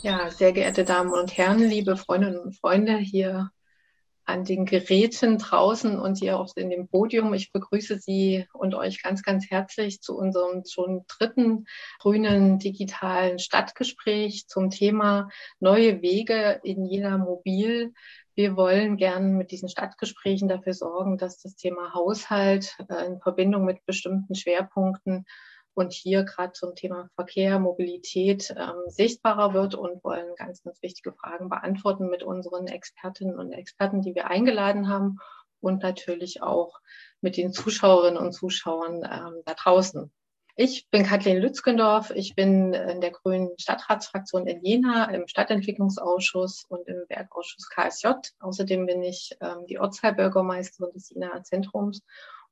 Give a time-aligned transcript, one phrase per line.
[0.00, 3.50] Ja, sehr geehrte Damen und Herren, liebe Freundinnen und Freunde hier
[4.24, 7.34] an den Geräten draußen und hier auch in dem Podium.
[7.34, 11.66] Ich begrüße Sie und euch ganz, ganz herzlich zu unserem schon dritten
[11.98, 17.92] grünen digitalen Stadtgespräch zum Thema neue Wege in Jena Mobil.
[18.36, 23.64] Wir wollen gern mit diesen Stadtgesprächen dafür sorgen, dass das Thema Haushalt äh, in Verbindung
[23.64, 25.24] mit bestimmten Schwerpunkten
[25.78, 31.12] und hier gerade zum Thema Verkehr, Mobilität ähm, sichtbarer wird und wollen ganz, ganz wichtige
[31.12, 35.18] Fragen beantworten mit unseren Expertinnen und Experten, die wir eingeladen haben
[35.60, 36.80] und natürlich auch
[37.20, 40.10] mit den Zuschauerinnen und Zuschauern ähm, da draußen.
[40.56, 42.10] Ich bin Kathleen Lützgendorf.
[42.10, 48.08] Ich bin in der Grünen Stadtratsfraktion in Jena im Stadtentwicklungsausschuss und im Werkausschuss KSJ.
[48.40, 52.02] Außerdem bin ich ähm, die Ortsteilbürgermeisterin des Jenaer Zentrums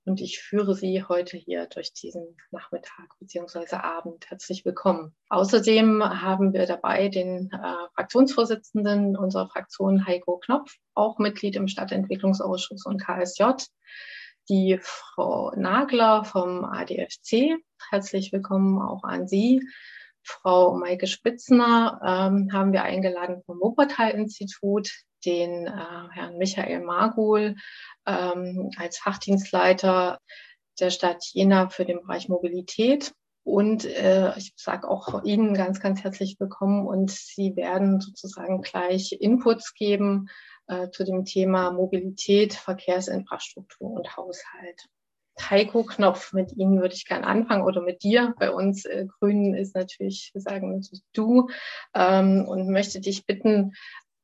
[0.07, 3.77] und ich führe Sie heute hier durch diesen Nachmittag bzw.
[3.77, 4.31] Abend.
[4.31, 5.15] Herzlich willkommen.
[5.29, 12.87] Außerdem haben wir dabei den äh, Fraktionsvorsitzenden unserer Fraktion, Heiko Knopf, auch Mitglied im Stadtentwicklungsausschuss
[12.87, 13.67] und KSJ,
[14.49, 17.57] die Frau Nagler vom ADFC.
[17.91, 19.61] Herzlich willkommen auch an Sie.
[20.23, 24.91] Frau Maike Spitzner ähm, haben wir eingeladen vom Wuppertal-Institut,
[25.27, 25.71] den äh,
[26.13, 27.57] Herrn Michael Margul
[28.07, 30.21] ähm, als Fachdienstleiter
[30.79, 33.13] der Stadt Jena für den Bereich Mobilität.
[33.45, 39.13] Und äh, ich sage auch Ihnen ganz, ganz herzlich willkommen und Sie werden sozusagen gleich
[39.13, 40.29] Inputs geben
[40.67, 44.87] äh, zu dem Thema Mobilität, Verkehrsinfrastruktur und Haushalt.
[45.39, 48.35] Heiko Knopf, mit Ihnen würde ich gerne anfangen oder mit dir.
[48.39, 51.49] Bei uns äh, Grünen ist natürlich, wir sagen du
[51.95, 53.75] ähm, und möchte dich bitten,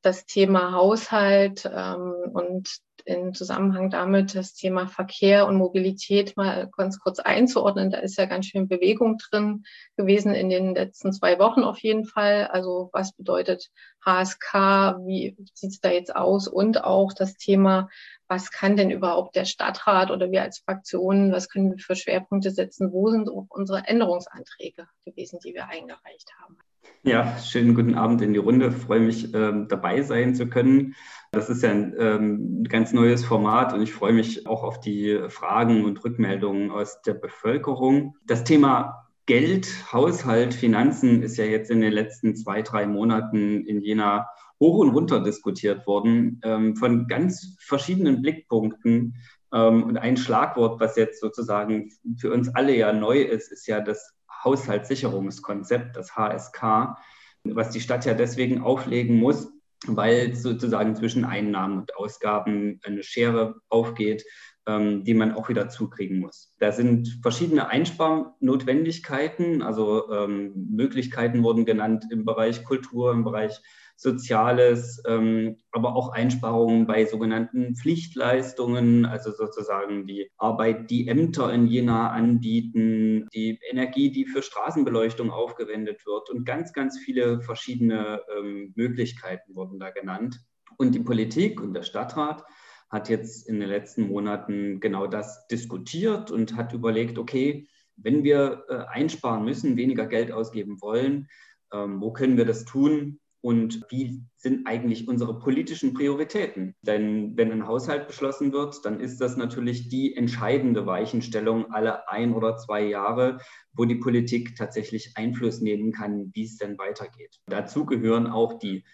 [0.03, 2.69] das Thema Haushalt ähm, und
[3.05, 7.91] in Zusammenhang damit das Thema Verkehr und Mobilität mal ganz kurz einzuordnen.
[7.91, 9.65] Da ist ja ganz schön Bewegung drin
[9.97, 12.47] gewesen in den letzten zwei Wochen auf jeden Fall.
[12.47, 13.71] Also was bedeutet
[14.05, 14.99] HSK?
[15.07, 16.49] Wie sieht es da jetzt aus?
[16.49, 17.89] Und auch das Thema,
[18.29, 22.51] was kann denn überhaupt der Stadtrat oder wir als Fraktion, was können wir für Schwerpunkte
[22.51, 22.93] setzen?
[22.93, 26.59] Wo sind auch unsere Änderungsanträge gewesen, die wir eingereicht haben?
[27.05, 28.69] Ja, schönen guten Abend in die Runde.
[28.69, 30.95] Ich freue mich, ähm, dabei sein zu können.
[31.33, 35.19] Das ist ja ein ähm, ganz neues Format und ich freue mich auch auf die
[35.29, 38.15] Fragen und Rückmeldungen aus der Bevölkerung.
[38.25, 43.81] Das Thema Geld, Haushalt, Finanzen ist ja jetzt in den letzten zwei, drei Monaten in
[43.81, 44.29] Jena
[44.61, 49.17] hoch und runter diskutiert worden, ähm, von ganz verschiedenen Blickpunkten.
[49.55, 54.15] Und ein Schlagwort, was jetzt sozusagen für uns alle ja neu ist, ist ja das
[54.45, 56.97] Haushaltssicherungskonzept, das HSK,
[57.45, 59.53] was die Stadt ja deswegen auflegen muss,
[59.87, 64.25] weil sozusagen zwischen Einnahmen und Ausgaben eine Schere aufgeht,
[64.67, 66.55] ähm, die man auch wieder zukriegen muss.
[66.59, 73.61] Da sind verschiedene Einsparnotwendigkeiten, also ähm, Möglichkeiten wurden genannt im Bereich Kultur, im Bereich
[73.97, 81.67] Soziales, ähm, aber auch Einsparungen bei sogenannten Pflichtleistungen, also sozusagen die Arbeit, die Ämter in
[81.67, 88.73] Jena anbieten, die Energie, die für Straßenbeleuchtung aufgewendet wird und ganz, ganz viele verschiedene ähm,
[88.75, 90.41] Möglichkeiten wurden da genannt.
[90.79, 92.45] Und die Politik und der Stadtrat
[92.91, 97.67] hat jetzt in den letzten Monaten genau das diskutiert und hat überlegt, okay,
[97.97, 101.29] wenn wir äh, einsparen müssen, weniger Geld ausgeben wollen,
[101.73, 103.19] ähm, wo können wir das tun?
[103.43, 106.77] Und wie sind eigentlich unsere politischen Prioritäten?
[106.83, 112.35] Denn wenn ein Haushalt beschlossen wird, dann ist das natürlich die entscheidende Weichenstellung alle ein
[112.35, 113.39] oder zwei Jahre,
[113.73, 117.41] wo die Politik tatsächlich Einfluss nehmen kann, wie es denn weitergeht.
[117.47, 118.85] Dazu gehören auch die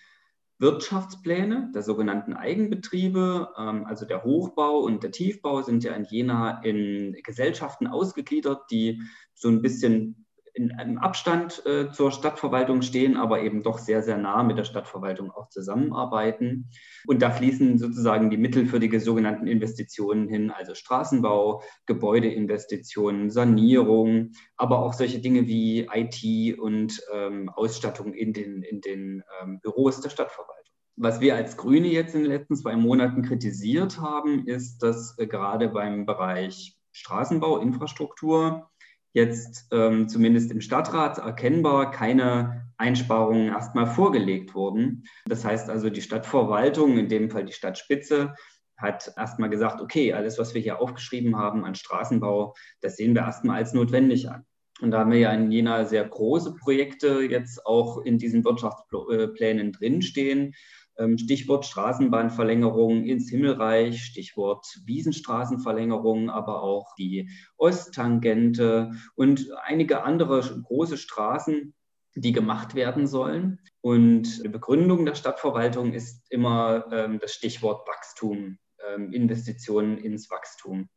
[0.59, 6.63] Wirtschaftspläne der sogenannten Eigenbetriebe, ähm, also der Hochbau und der Tiefbau sind ja in Jena
[6.63, 9.03] in Gesellschaften ausgegliedert, die
[9.35, 10.27] so ein bisschen
[10.59, 14.65] in einem Abstand äh, zur Stadtverwaltung stehen, aber eben doch sehr, sehr nah mit der
[14.65, 16.69] Stadtverwaltung auch zusammenarbeiten.
[17.07, 24.33] Und da fließen sozusagen die Mittel für die sogenannten Investitionen hin, also Straßenbau, Gebäudeinvestitionen, Sanierung,
[24.57, 30.01] aber auch solche Dinge wie IT und ähm, Ausstattung in den, in den ähm, Büros
[30.01, 30.75] der Stadtverwaltung.
[30.97, 35.29] Was wir als Grüne jetzt in den letzten zwei Monaten kritisiert haben, ist, dass äh,
[35.29, 38.69] gerade beim Bereich Straßenbau, Infrastruktur,
[39.13, 45.05] jetzt ähm, zumindest im Stadtrat erkennbar keine Einsparungen erstmal vorgelegt wurden.
[45.27, 48.35] Das heißt also, die Stadtverwaltung, in dem Fall die Stadtspitze,
[48.77, 53.23] hat erstmal gesagt, okay, alles, was wir hier aufgeschrieben haben an Straßenbau, das sehen wir
[53.23, 54.45] erstmal als notwendig an.
[54.81, 59.73] Und da haben wir ja in Jena sehr große Projekte jetzt auch in diesen Wirtschaftsplänen
[59.73, 60.55] drinstehen.
[60.99, 70.97] Ähm, Stichwort Straßenbahnverlängerung ins Himmelreich, Stichwort Wiesenstraßenverlängerung, aber auch die Osttangente und einige andere große
[70.97, 71.75] Straßen,
[72.15, 73.61] die gemacht werden sollen.
[73.81, 80.89] Und die Begründung der Stadtverwaltung ist immer ähm, das Stichwort Wachstum, ähm, Investitionen ins Wachstum.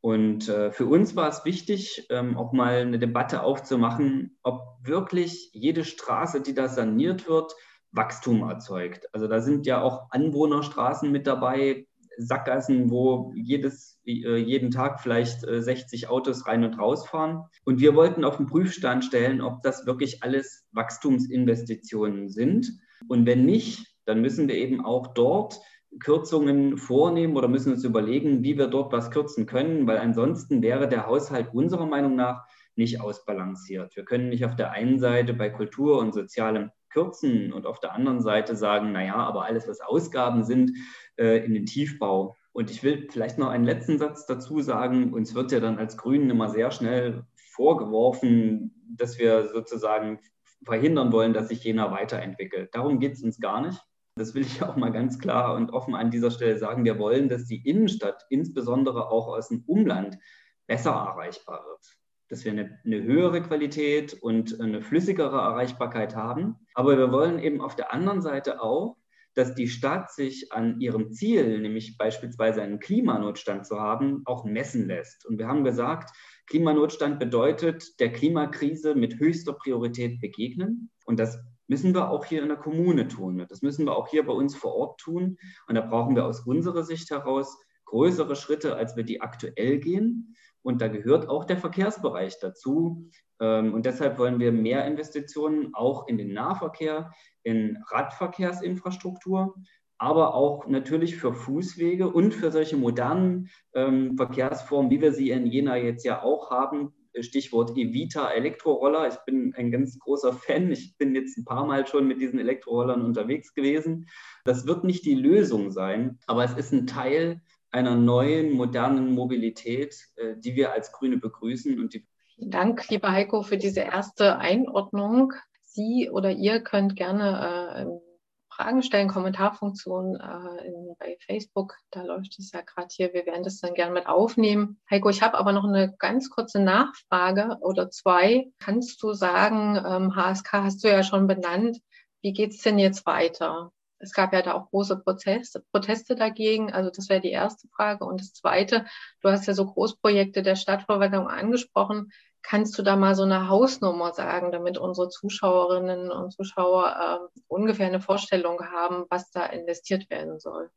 [0.00, 5.50] Und äh, für uns war es wichtig, ähm, auch mal eine Debatte aufzumachen, ob wirklich
[5.52, 7.54] jede Straße, die da saniert wird,
[7.92, 9.06] Wachstum erzeugt.
[9.12, 11.86] Also da sind ja auch Anwohnerstraßen mit dabei,
[12.18, 17.44] Sackgassen, wo jedes, äh, jeden Tag vielleicht äh, 60 Autos rein und raus fahren.
[17.64, 22.70] Und wir wollten auf den Prüfstand stellen, ob das wirklich alles Wachstumsinvestitionen sind.
[23.08, 25.60] Und wenn nicht, dann müssen wir eben auch dort
[26.00, 30.88] Kürzungen vornehmen oder müssen uns überlegen, wie wir dort was kürzen können, weil ansonsten wäre
[30.88, 33.94] der Haushalt unserer Meinung nach nicht ausbalanciert.
[33.96, 37.92] Wir können nicht auf der einen Seite bei Kultur und Sozialem kürzen und auf der
[37.92, 40.72] anderen Seite sagen, naja, aber alles, was Ausgaben sind,
[41.16, 42.36] äh, in den Tiefbau.
[42.52, 45.12] Und ich will vielleicht noch einen letzten Satz dazu sagen.
[45.12, 50.20] Uns wird ja dann als Grünen immer sehr schnell vorgeworfen, dass wir sozusagen
[50.64, 52.74] verhindern wollen, dass sich jener weiterentwickelt.
[52.74, 53.80] Darum geht es uns gar nicht.
[54.14, 56.84] Das will ich auch mal ganz klar und offen an dieser Stelle sagen.
[56.84, 60.18] Wir wollen, dass die Innenstadt, insbesondere auch aus dem Umland,
[60.66, 62.01] besser erreichbar wird.
[62.32, 66.56] Dass wir eine, eine, höhere Qualität und eine flüssigere Erreichbarkeit haben.
[66.72, 68.96] Aber wir wollen eben auf der anderen Seite auch,
[69.34, 74.86] dass die Stadt sich an ihrem Ziel, nämlich beispielsweise einen Klimanotstand zu haben, auch messen
[74.86, 75.26] lässt.
[75.26, 80.88] Und wir haben gesagt, Klimanotstand bedeutet der Klimakrise mit höchster Priorität begegnen.
[81.04, 83.44] Und das müssen wir auch hier in der Kommune tun.
[83.46, 85.36] Das müssen wir auch hier bei uns vor Ort tun.
[85.66, 90.34] Und da brauchen wir aus unserer Sicht heraus größere Schritte, als wir die aktuell gehen.
[90.62, 93.08] Und da gehört auch der Verkehrsbereich dazu.
[93.40, 97.12] Ähm, und deshalb wollen wir mehr Investitionen auch in den Nahverkehr,
[97.42, 99.54] in Radverkehrsinfrastruktur,
[99.98, 105.46] aber auch natürlich für Fußwege und für solche modernen ähm, Verkehrsformen, wie wir sie in
[105.46, 109.08] Jena jetzt ja auch haben, Stichwort Evita Elektroroller.
[109.08, 110.70] Ich bin ein ganz großer Fan.
[110.72, 114.08] Ich bin jetzt ein paar Mal schon mit diesen Elektrorollern unterwegs gewesen.
[114.44, 117.42] Das wird nicht die Lösung sein, aber es ist ein Teil
[117.72, 121.80] einer neuen, modernen Mobilität, äh, die wir als Grüne begrüßen.
[121.80, 125.32] Und die Vielen Dank, lieber Heiko, für diese erste Einordnung.
[125.62, 128.12] Sie oder ihr könnt gerne äh,
[128.54, 131.74] Fragen stellen, Kommentarfunktion äh, in, bei Facebook.
[131.90, 133.14] Da läuft es ja gerade hier.
[133.14, 134.80] Wir werden das dann gerne mit aufnehmen.
[134.90, 138.50] Heiko, ich habe aber noch eine ganz kurze Nachfrage oder zwei.
[138.58, 141.78] Kannst du sagen, ähm, HSK hast du ja schon benannt.
[142.20, 143.72] Wie geht es denn jetzt weiter?
[144.02, 146.72] Es gab ja da auch große Proteste, Proteste dagegen.
[146.72, 148.04] Also das wäre die erste Frage.
[148.04, 148.84] Und das zweite,
[149.20, 152.10] du hast ja so Großprojekte der Stadtverwaltung angesprochen.
[152.42, 157.86] Kannst du da mal so eine Hausnummer sagen, damit unsere Zuschauerinnen und Zuschauer äh, ungefähr
[157.86, 160.68] eine Vorstellung haben, was da investiert werden soll?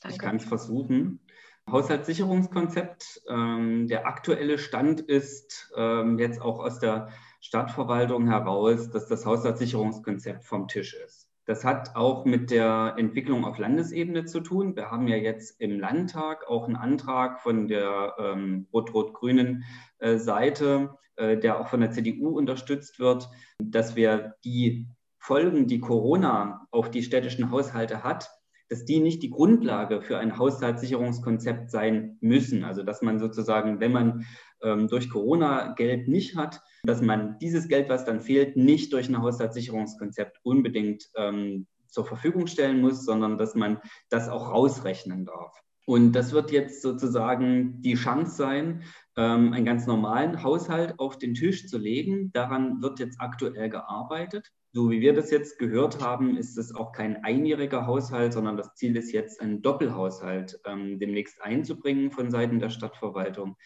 [0.00, 0.14] Danke.
[0.14, 1.20] Ich kann es versuchen.
[1.68, 3.22] Haushaltssicherungskonzept.
[3.28, 10.44] Ähm, der aktuelle Stand ist ähm, jetzt auch aus der Stadtverwaltung heraus, dass das Haushaltssicherungskonzept
[10.44, 11.19] vom Tisch ist.
[11.50, 14.76] Das hat auch mit der Entwicklung auf Landesebene zu tun.
[14.76, 19.64] Wir haben ja jetzt im Landtag auch einen Antrag von der ähm, rot-rot-grünen
[19.98, 23.28] äh, Seite, äh, der auch von der CDU unterstützt wird,
[23.60, 24.86] dass wir die
[25.18, 28.30] Folgen, die Corona auf die städtischen Haushalte hat,
[28.68, 32.62] dass die nicht die Grundlage für ein Haushaltssicherungskonzept sein müssen.
[32.62, 34.24] Also dass man sozusagen, wenn man
[34.60, 39.20] durch Corona Geld nicht hat, dass man dieses Geld, was dann fehlt, nicht durch ein
[39.20, 45.52] Haushaltssicherungskonzept unbedingt ähm, zur Verfügung stellen muss, sondern dass man das auch rausrechnen darf.
[45.86, 48.82] Und das wird jetzt sozusagen die Chance sein,
[49.16, 52.30] ähm, einen ganz normalen Haushalt auf den Tisch zu legen.
[52.32, 54.52] Daran wird jetzt aktuell gearbeitet.
[54.72, 58.76] So wie wir das jetzt gehört haben, ist es auch kein einjähriger Haushalt, sondern das
[58.76, 63.56] Ziel ist jetzt, einen Doppelhaushalt ähm, demnächst einzubringen von Seiten der Stadtverwaltung,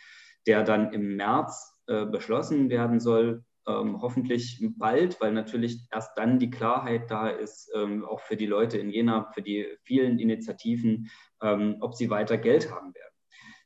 [0.46, 6.38] der dann im März äh, beschlossen werden soll, ähm, hoffentlich bald, weil natürlich erst dann
[6.38, 11.10] die Klarheit da ist, ähm, auch für die Leute in Jena, für die vielen Initiativen,
[11.42, 13.14] ähm, ob sie weiter Geld haben werden.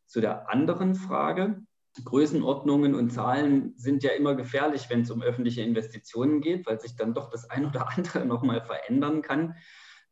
[0.07, 1.63] Zu der anderen Frage,
[2.05, 6.97] Größenordnungen und Zahlen sind ja immer gefährlich, wenn es um öffentliche Investitionen geht, weil sich
[6.97, 9.57] dann doch das ein oder andere nochmal verändern kann.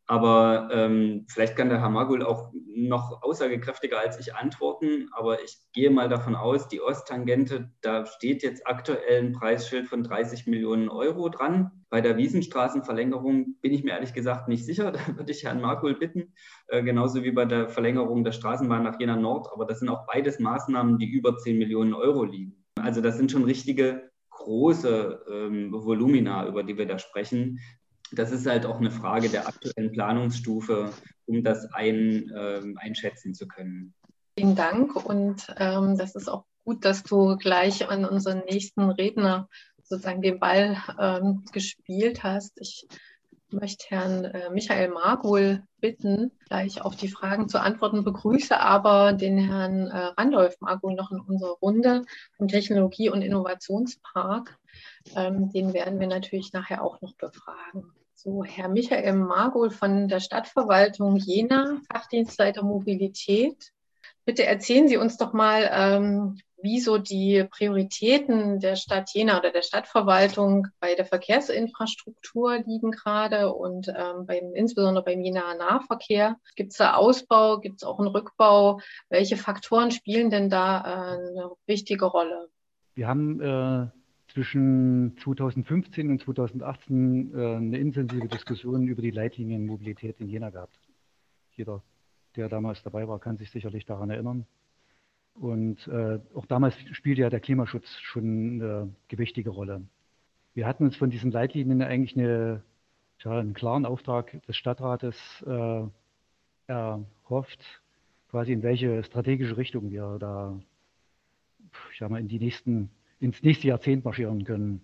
[0.09, 5.09] Aber ähm, vielleicht kann der Herr Magul auch noch aussagekräftiger als ich antworten.
[5.13, 10.05] Aber ich gehe mal davon aus, die Osttangente, da steht jetzt aktuell ein Preisschild von
[10.05, 11.73] 30 Millionen Euro dran.
[11.91, 14.93] Bei der Wiesenstraßenverlängerung bin ich mir ehrlich gesagt nicht sicher.
[14.97, 16.33] Da würde ich Herrn Magul bitten.
[16.69, 19.49] Äh, genauso wie bei der Verlängerung der Straßenbahn nach Jena Nord.
[19.53, 22.65] Aber das sind auch beides Maßnahmen, die über 10 Millionen Euro liegen.
[22.81, 27.59] Also das sind schon richtige große ähm, Volumina, über die wir da sprechen
[28.13, 30.91] das ist halt auch eine Frage der aktuellen Planungsstufe,
[31.27, 33.95] um das ein, äh, einschätzen zu können.
[34.39, 39.49] Vielen Dank und ähm, das ist auch gut, dass du gleich an unseren nächsten Redner
[39.83, 42.61] sozusagen den Ball ähm, gespielt hast.
[42.61, 42.87] Ich
[43.51, 49.39] möchte Herrn äh, Michael Margul bitten, gleich auf die Fragen zu antworten, begrüße aber den
[49.39, 52.05] Herrn äh, Randolph Margul noch in unserer Runde
[52.37, 54.59] vom Technologie- und Innovationspark.
[55.15, 57.93] Ähm, den werden wir natürlich nachher auch noch befragen.
[58.15, 63.73] So, Herr Michael Margul von der Stadtverwaltung Jena, Fachdienstleiter Mobilität.
[64.25, 69.53] Bitte erzählen Sie uns doch mal, ähm, wie so die Prioritäten der Stadt Jena oder
[69.53, 76.37] der Stadtverwaltung bei der Verkehrsinfrastruktur liegen gerade und ähm, beim, insbesondere beim Jenaer Nahverkehr.
[76.55, 78.81] Gibt es da Ausbau, gibt es auch einen Rückbau?
[79.09, 82.49] Welche Faktoren spielen denn da äh, eine wichtige Rolle?
[82.95, 83.89] Wir haben äh,
[84.33, 90.79] zwischen 2015 und 2018 äh, eine intensive Diskussion über die Leitlinienmobilität in Jena gehabt.
[91.53, 91.83] Jeder,
[92.37, 94.47] der damals dabei war, kann sich sicherlich daran erinnern.
[95.41, 99.83] Und äh, auch damals spielte ja der Klimaschutz schon eine gewichtige Rolle.
[100.55, 102.63] Wir hatten uns von diesen Leitlinien eigentlich eine,
[103.21, 105.17] ja, einen klaren Auftrag des Stadtrates
[105.47, 105.83] äh,
[106.67, 107.83] erhofft,
[108.31, 110.59] quasi in welche strategische Richtung wir da
[111.93, 112.91] ich sag mal, in die nächsten,
[113.21, 114.81] ins nächste Jahrzehnt marschieren können.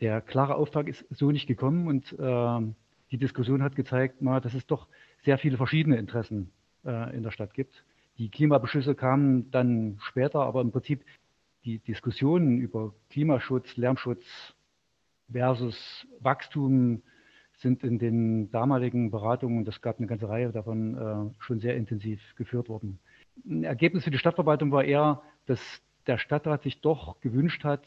[0.00, 2.60] Der klare Auftrag ist so nicht gekommen und äh,
[3.10, 4.88] die Diskussion hat gezeigt, mal, dass es doch
[5.24, 6.50] sehr viele verschiedene Interessen
[6.84, 7.84] äh, in der Stadt gibt.
[8.20, 11.06] Die Klimabeschlüsse kamen dann später, aber im Prinzip
[11.64, 14.26] die Diskussionen über Klimaschutz, Lärmschutz
[15.32, 17.00] versus Wachstum
[17.56, 22.20] sind in den damaligen Beratungen, das gab eine ganze Reihe davon, äh, schon sehr intensiv
[22.36, 22.98] geführt worden.
[23.48, 27.86] Ein Ergebnis für die Stadtverwaltung war eher, dass der Stadtrat sich doch gewünscht hat,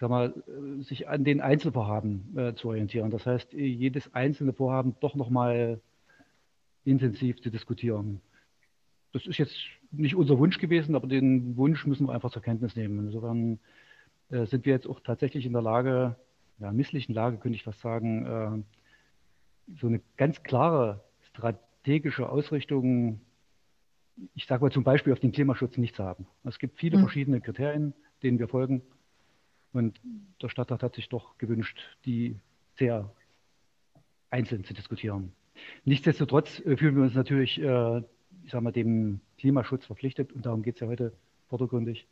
[0.00, 3.10] man, äh, sich an den Einzelvorhaben äh, zu orientieren.
[3.10, 5.82] Das heißt, jedes einzelne Vorhaben doch nochmal
[6.86, 8.22] intensiv zu diskutieren
[9.12, 9.56] das ist jetzt
[9.90, 13.06] nicht unser Wunsch gewesen, aber den Wunsch müssen wir einfach zur Kenntnis nehmen.
[13.06, 13.58] Insofern
[14.30, 16.16] äh, sind wir jetzt auch tatsächlich in der Lage,
[16.58, 23.20] ja, misslichen Lage könnte ich fast sagen, äh, so eine ganz klare strategische Ausrichtung,
[24.34, 26.26] ich sage mal zum Beispiel auf den Klimaschutz nicht zu haben.
[26.44, 27.02] Es gibt viele mhm.
[27.02, 28.82] verschiedene Kriterien, denen wir folgen.
[29.72, 30.00] Und
[30.42, 32.36] der Stadtrat hat sich doch gewünscht, die
[32.76, 33.10] sehr
[34.30, 35.32] einzeln zu diskutieren.
[35.84, 38.02] Nichtsdestotrotz äh, fühlen wir uns natürlich äh,
[38.48, 41.12] ich sag mal, dem Klimaschutz verpflichtet und darum geht es ja heute
[41.50, 42.06] vordergründig.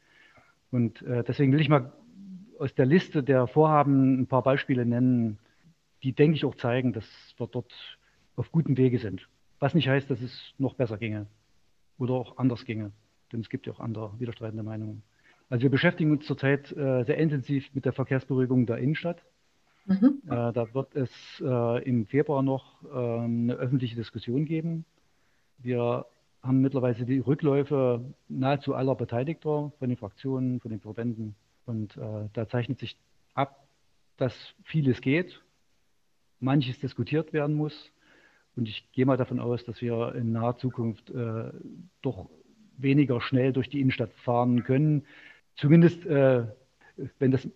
[0.70, 1.94] Und äh, deswegen will ich mal
[2.58, 5.38] aus der Liste der Vorhaben ein paar Beispiele nennen,
[6.02, 7.06] die, denke ich, auch zeigen, dass
[7.38, 7.72] wir dort
[8.36, 9.26] auf gutem Wege sind.
[9.60, 11.26] Was nicht heißt, dass es noch besser ginge
[11.96, 12.92] oder auch anders ginge,
[13.32, 15.02] denn es gibt ja auch andere widerstreitende Meinungen.
[15.48, 19.22] Also wir beschäftigen uns zurzeit äh, sehr intensiv mit der Verkehrsberuhigung der Innenstadt.
[19.86, 20.20] Mhm.
[20.26, 21.10] Äh, da wird es
[21.42, 24.84] äh, im Februar noch ähm, eine öffentliche Diskussion geben.
[25.56, 26.04] Wir
[26.46, 31.34] haben mittlerweile die Rückläufe nahezu aller Beteiligter von den Fraktionen, von den Verbänden.
[31.66, 32.96] Und äh, da zeichnet sich
[33.34, 33.66] ab,
[34.16, 34.34] dass
[34.64, 35.42] vieles geht,
[36.40, 37.90] manches diskutiert werden muss.
[38.56, 41.50] Und ich gehe mal davon aus, dass wir in naher Zukunft äh,
[42.02, 42.30] doch
[42.78, 45.04] weniger schnell durch die Innenstadt fahren können.
[45.56, 46.46] Zumindest, äh,
[47.18, 47.46] wenn das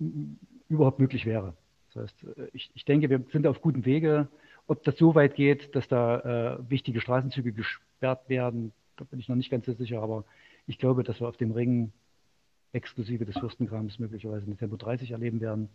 [0.68, 1.54] überhaupt möglich wäre.
[1.92, 4.28] Das heißt, äh, ich, ich denke, wir sind auf gutem Wege.
[4.66, 9.28] Ob das so weit geht, dass da äh, wichtige Straßenzüge gesperrt werden, da bin ich
[9.28, 10.24] noch nicht ganz so sicher, aber
[10.66, 11.92] ich glaube, dass wir auf dem Ring
[12.72, 15.68] exklusive des Fürstengrams möglicherweise eine Tempo 30 erleben werden.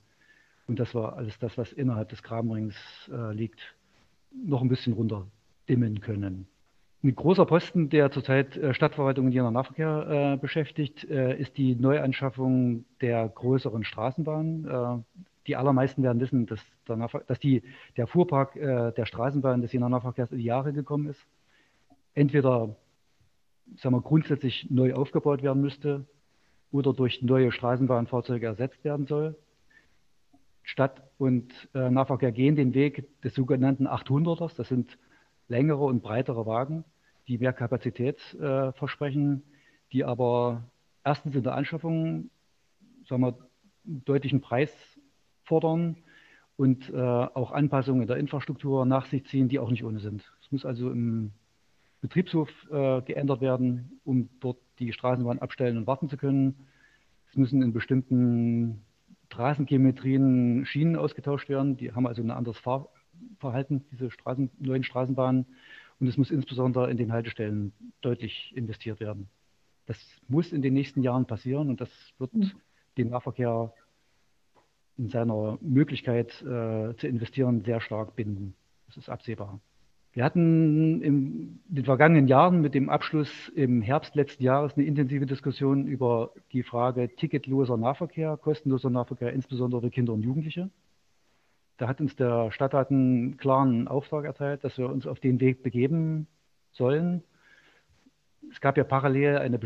[0.67, 2.75] Und dass wir alles das, was innerhalb des Kramrings
[3.12, 3.75] äh, liegt,
[4.32, 5.27] noch ein bisschen runter
[5.67, 6.48] dimmen können.
[7.03, 11.75] Ein großer Posten, der zurzeit äh, Stadtverwaltung und Jener Nahverkehr äh, beschäftigt, äh, ist die
[11.75, 14.65] Neuanschaffung der größeren Straßenbahn.
[14.65, 17.62] Äh, die allermeisten werden wissen, dass der, dass die,
[17.98, 21.24] der Fuhrpark der Straßenbahn des Jener Nahverkehrs in die Jahre gekommen ist.
[22.15, 22.75] Entweder
[23.77, 26.05] sagen wir, grundsätzlich neu aufgebaut werden müsste
[26.72, 29.36] oder durch neue Straßenbahnfahrzeuge ersetzt werden soll.
[30.63, 34.55] Stadt und äh, Nahverkehr gehen den Weg des sogenannten 800ers.
[34.57, 34.98] Das sind
[35.48, 36.84] längere und breitere Wagen,
[37.27, 39.43] die mehr Kapazität äh, versprechen,
[39.91, 40.63] die aber
[41.03, 42.29] erstens in der Anschaffung
[43.07, 43.38] sagen wir,
[43.86, 44.72] einen deutlichen Preis
[45.43, 45.98] fordern
[46.57, 50.31] und äh, auch Anpassungen in der Infrastruktur nach sich ziehen, die auch nicht ohne sind.
[50.41, 51.31] Es muss also im
[52.07, 56.67] Betriebshof äh, geändert werden, um dort die Straßenbahn abstellen und warten zu können.
[57.29, 58.83] Es müssen in bestimmten
[59.31, 61.77] Straßengeometrien Schienen ausgetauscht werden.
[61.77, 65.45] Die haben also ein anderes Fahrverhalten, diese Straßen, neuen Straßenbahnen.
[66.00, 69.27] Und es muss insbesondere in den Haltestellen deutlich investiert werden.
[69.88, 69.97] Das
[70.27, 72.51] muss in den nächsten Jahren passieren und das wird mhm.
[72.97, 73.74] den Nahverkehr
[74.97, 78.55] in seiner Möglichkeit äh, zu investieren sehr stark binden.
[78.88, 79.59] Das ist absehbar.
[80.15, 85.25] Wir hatten in den vergangenen Jahren mit dem Abschluss im Herbst letzten Jahres eine intensive
[85.25, 90.69] Diskussion über die Frage ticketloser Nahverkehr, kostenloser Nahverkehr, insbesondere für Kinder und Jugendliche.
[91.75, 95.63] Da hat uns der Stadtrat einen klaren Auftrag erteilt, dass wir uns auf den Weg
[95.63, 96.27] begeben
[96.72, 97.22] sollen.
[98.50, 99.60] Es gab ja parallel eine,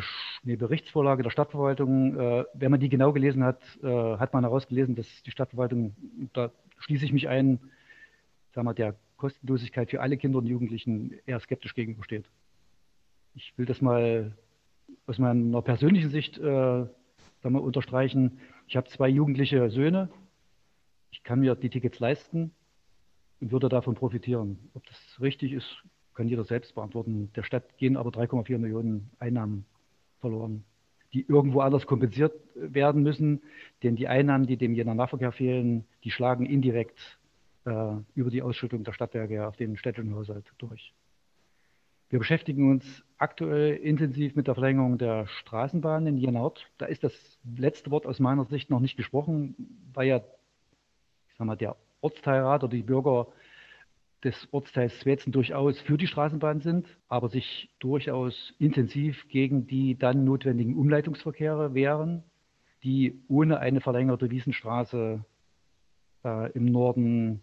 [0.44, 2.20] eine Berichtsvorlage der Stadtverwaltung.
[2.20, 5.96] Äh, wenn man die genau gelesen hat, äh, hat man herausgelesen, dass die Stadtverwaltung,
[6.34, 7.60] da schließe ich mich ein,
[8.52, 12.26] sagen wir, der Kostenlosigkeit für alle Kinder und Jugendlichen eher skeptisch gegenübersteht.
[13.36, 14.32] Ich will das mal
[15.06, 16.42] aus meiner persönlichen Sicht äh,
[17.44, 18.40] mal unterstreichen.
[18.68, 20.10] Ich habe zwei jugendliche Söhne.
[21.12, 22.52] Ich kann mir die Tickets leisten
[23.42, 24.58] und würde davon profitieren.
[24.74, 25.68] Ob das richtig ist,
[26.16, 27.30] kann jeder selbst beantworten.
[27.36, 29.66] Der Stadt gehen aber 3,4 Millionen Einnahmen
[30.22, 30.64] verloren,
[31.14, 33.42] die irgendwo anders kompensiert werden müssen.
[33.84, 37.19] Denn die Einnahmen, die dem Jener Nahverkehr fehlen, die schlagen indirekt
[37.66, 40.94] über die Ausschüttung der Stadtwerke auf den städtischen Haushalt durch.
[42.10, 46.66] Wir beschäftigen uns aktuell intensiv mit der Verlängerung der Straßenbahn in Jenart.
[46.80, 47.14] Da ist das
[47.44, 49.56] letzte Wort aus meiner Sicht noch nicht gesprochen,
[49.94, 50.22] weil ja
[51.28, 53.28] ich sag mal, der Ortsteilrat oder die Bürger
[54.24, 60.26] des Ortsteils Swetzen durchaus für die Straßenbahn sind, aber sich durchaus intensiv gegen die dann
[60.26, 62.24] notwendigen Umleitungsverkehre wehren,
[62.84, 65.24] die ohne eine verlängerte Wiesenstraße
[66.26, 67.42] äh, im Norden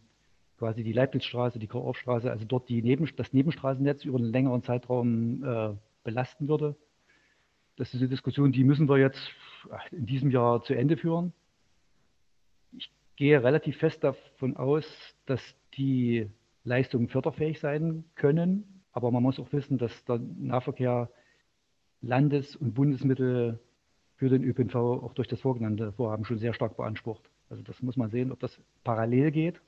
[0.58, 5.44] quasi die Leibnizstraße, die Karl-Orff-Straße, also dort die Neben, das Nebenstraßennetz über einen längeren Zeitraum
[5.44, 6.76] äh, belasten würde.
[7.76, 9.30] Das ist eine Diskussion, die müssen wir jetzt
[9.90, 11.32] in diesem Jahr zu Ende führen.
[12.72, 14.86] Ich gehe relativ fest davon aus,
[15.26, 15.42] dass
[15.75, 16.30] die
[16.64, 21.10] Leistungen förderfähig sein können, aber man muss auch wissen, dass der Nahverkehr
[22.00, 23.60] Landes- und Bundesmittel
[24.16, 27.28] für den ÖPNV auch durch das vorgenannte Vorhaben schon sehr stark beansprucht.
[27.50, 29.60] Also das muss man sehen, ob das parallel geht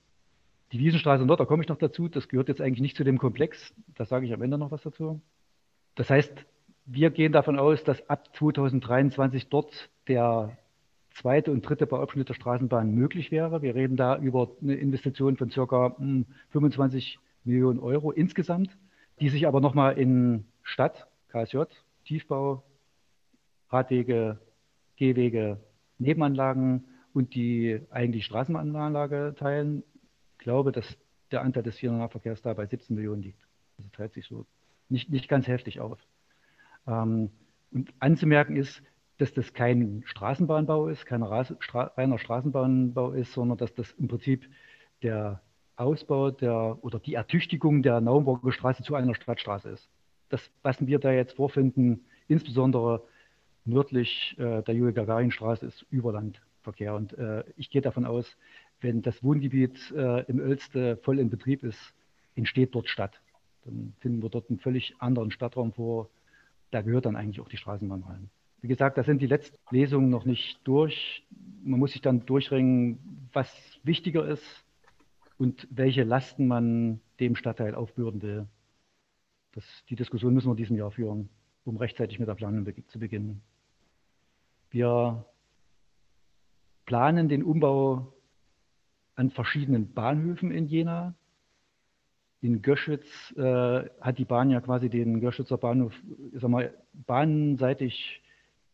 [0.73, 3.19] die Wiesenstraße Nord, da komme ich noch dazu, das gehört jetzt eigentlich nicht zu dem
[3.19, 5.21] Komplex, da sage ich am Ende noch was dazu.
[5.95, 6.33] Das heißt,
[6.87, 10.57] wir gehen davon aus, dass ab 2023 dort der
[11.11, 13.63] zweite und dritte Bauabschnitt der Straßenbahn möglich wäre.
[13.63, 15.97] Wir reden da über eine Investition von circa
[16.51, 18.77] 25 hm, Millionen Euro insgesamt,
[19.21, 21.63] die sich aber nochmal in Stadt, KSJ,
[22.05, 22.63] Tiefbau,
[23.71, 24.39] Radwege,
[24.97, 25.59] Gehwege,
[25.99, 29.83] Nebenanlagen und die eigentlich Straßenbahnanlage teilen
[30.39, 30.97] glaube, dass
[31.31, 33.47] der Anteil des Nahverkehrs da bei 17 Millionen liegt.
[33.77, 34.47] Also teilt sich so
[34.89, 35.99] nicht, nicht ganz heftig auf.
[36.87, 37.31] Ähm,
[37.71, 38.83] und anzumerken ist,
[39.19, 41.25] dass das kein Straßenbahnbau ist, kein
[41.59, 44.49] Stra reiner Straßenbahnbau ist, sondern dass das im Prinzip
[45.03, 45.43] der
[45.77, 49.89] Ausbau der oder die Ertüchtigung der Naumburger Straße zu einer Stadtstraße ist.
[50.29, 53.03] Das, was wir da jetzt vorfinden, insbesondere
[53.65, 56.95] nördlich äh, der Julia-Gagarin-Straße, ist Überlandverkehr.
[56.95, 58.37] Und äh, ich gehe davon aus,
[58.81, 61.95] wenn das Wohngebiet äh, im Ölste voll in Betrieb ist,
[62.35, 63.21] entsteht dort Stadt.
[63.65, 66.09] Dann finden wir dort einen völlig anderen Stadtraum vor.
[66.71, 68.31] Da gehört dann eigentlich auch die Straßenbahn rein.
[68.61, 71.25] Wie gesagt, da sind die letzten Lesungen noch nicht durch.
[71.63, 73.53] Man muss sich dann durchringen, was
[73.85, 74.65] wichtiger ist
[75.39, 78.47] und welche Lasten man dem Stadtteil aufbürden will.
[79.53, 81.29] Das, die Diskussion müssen wir in diesem Jahr führen,
[81.65, 83.43] um rechtzeitig mit der Planung zu beginnen.
[84.71, 85.25] Wir
[86.85, 88.13] planen den Umbau
[89.19, 91.15] an verschiedenen Bahnhöfen in Jena.
[92.41, 95.93] In Göschwitz äh, hat die Bahn ja quasi den Göschwitzer Bahnhof,
[96.33, 98.23] ich sag mal, bahnseitig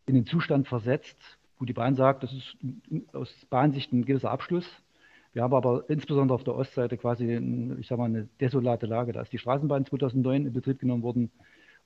[0.05, 1.17] in den Zustand versetzt,
[1.59, 2.59] wo die Bahn sagt, das ist
[3.15, 4.67] aus Bahnsicht ein gewisser Abschluss.
[5.33, 7.25] Wir haben aber insbesondere auf der Ostseite quasi,
[7.81, 9.13] ich sag mal, eine desolate Lage.
[9.13, 11.31] Da ist die Straßenbahn 2009 in Betrieb genommen worden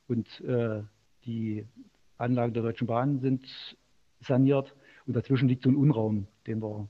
[0.09, 0.83] und äh,
[1.27, 1.64] die
[2.16, 3.47] Anlagen der Deutschen Bahn sind
[4.21, 4.75] saniert
[5.07, 6.88] und dazwischen liegt so ein Unraum, den wir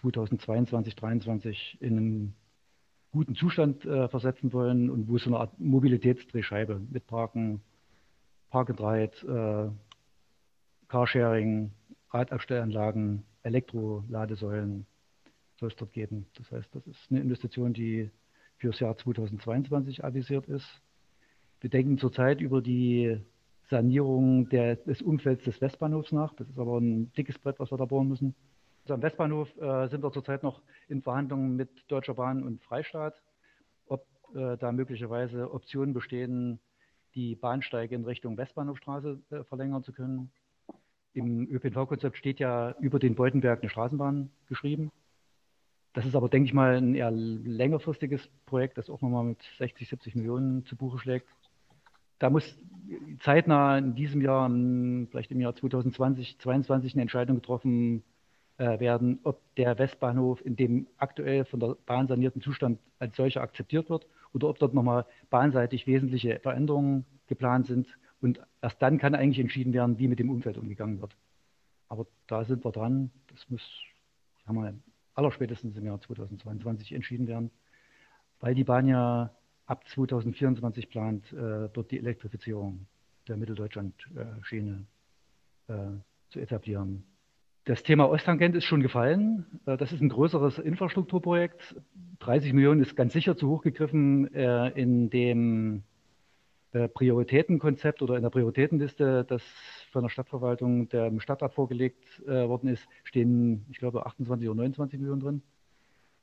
[0.00, 2.34] 2022, 2023 in einen
[3.12, 7.60] guten Zustand äh, versetzen wollen und wo so eine Art Mobilitätsdrehscheibe mit Parken,
[8.50, 9.68] Park äh,
[10.88, 11.72] Carsharing,
[12.10, 14.86] Radabstellanlagen, Elektroladesäulen
[15.58, 16.26] soll es dort geben.
[16.36, 18.10] Das heißt, das ist eine Investition, die
[18.58, 20.66] für das Jahr 2022 avisiert ist.
[21.60, 23.20] Wir denken zurzeit über die
[23.68, 26.34] Sanierung der, des Umfelds des Westbahnhofs nach.
[26.34, 28.34] Das ist aber ein dickes Brett, was wir da bohren müssen.
[28.88, 33.20] Also am Westbahnhof äh, sind wir zurzeit noch in Verhandlungen mit Deutscher Bahn und Freistaat,
[33.86, 36.58] ob äh, da möglicherweise Optionen bestehen,
[37.14, 40.30] die Bahnsteige in Richtung Westbahnhofstraße äh, verlängern zu können.
[41.12, 44.90] Im ÖPNV-Konzept steht ja über den Beutenberg eine Straßenbahn geschrieben.
[45.92, 49.86] Das ist aber, denke ich mal, ein eher längerfristiges Projekt, das auch nochmal mit 60,
[49.86, 51.28] 70 Millionen zu Buche schlägt.
[52.20, 52.56] Da muss
[53.20, 54.48] zeitnah in diesem Jahr,
[55.10, 58.17] vielleicht im Jahr 2020, 2022 eine Entscheidung getroffen äh,
[58.58, 63.88] werden, ob der Westbahnhof in dem aktuell von der Bahn sanierten Zustand als solcher akzeptiert
[63.88, 67.86] wird oder ob dort nochmal bahnseitig wesentliche Veränderungen geplant sind.
[68.20, 71.16] Und erst dann kann eigentlich entschieden werden, wie mit dem Umfeld umgegangen wird.
[71.88, 73.10] Aber da sind wir dran.
[73.28, 73.62] Das muss,
[74.46, 74.74] haben wir
[75.14, 77.50] allerspätestens im Jahr 2022 entschieden werden,
[78.40, 79.34] weil die Bahn ja
[79.66, 82.86] ab 2024 plant, äh, dort die Elektrifizierung
[83.26, 84.86] der Mitteldeutschland-Schiene
[85.68, 85.74] äh,
[86.30, 87.04] zu etablieren.
[87.68, 89.44] Das Thema Osttangent ist schon gefallen.
[89.66, 91.76] Äh, das ist ein größeres Infrastrukturprojekt.
[92.20, 95.82] 30 Millionen ist ganz sicher zu hoch gegriffen äh, in dem
[96.72, 99.42] äh, Prioritätenkonzept oder in der Prioritätenliste, das
[99.92, 105.20] von der Stadtverwaltung dem Stadtrat vorgelegt worden ist, stehen, ich glaube, 28 oder 29 Millionen
[105.20, 105.42] drin.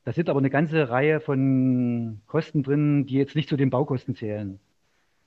[0.04, 4.16] Da sind aber eine ganze Reihe von Kosten drin, die jetzt nicht zu den Baukosten
[4.16, 4.60] zählen.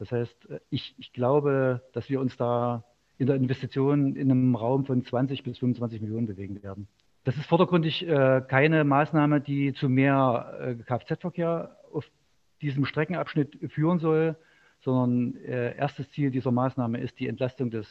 [0.00, 2.84] Das heißt, ich, ich glaube, dass wir uns da
[3.18, 6.88] in der Investition in einem Raum von 20 bis 25 Millionen bewegen werden.
[7.24, 12.08] Das ist vordergründig äh, keine Maßnahme, die zu mehr äh, Kfz-Verkehr auf
[12.62, 14.36] diesem Streckenabschnitt führen soll,
[14.80, 17.88] sondern äh, erstes Ziel dieser Maßnahme ist die Entlastung des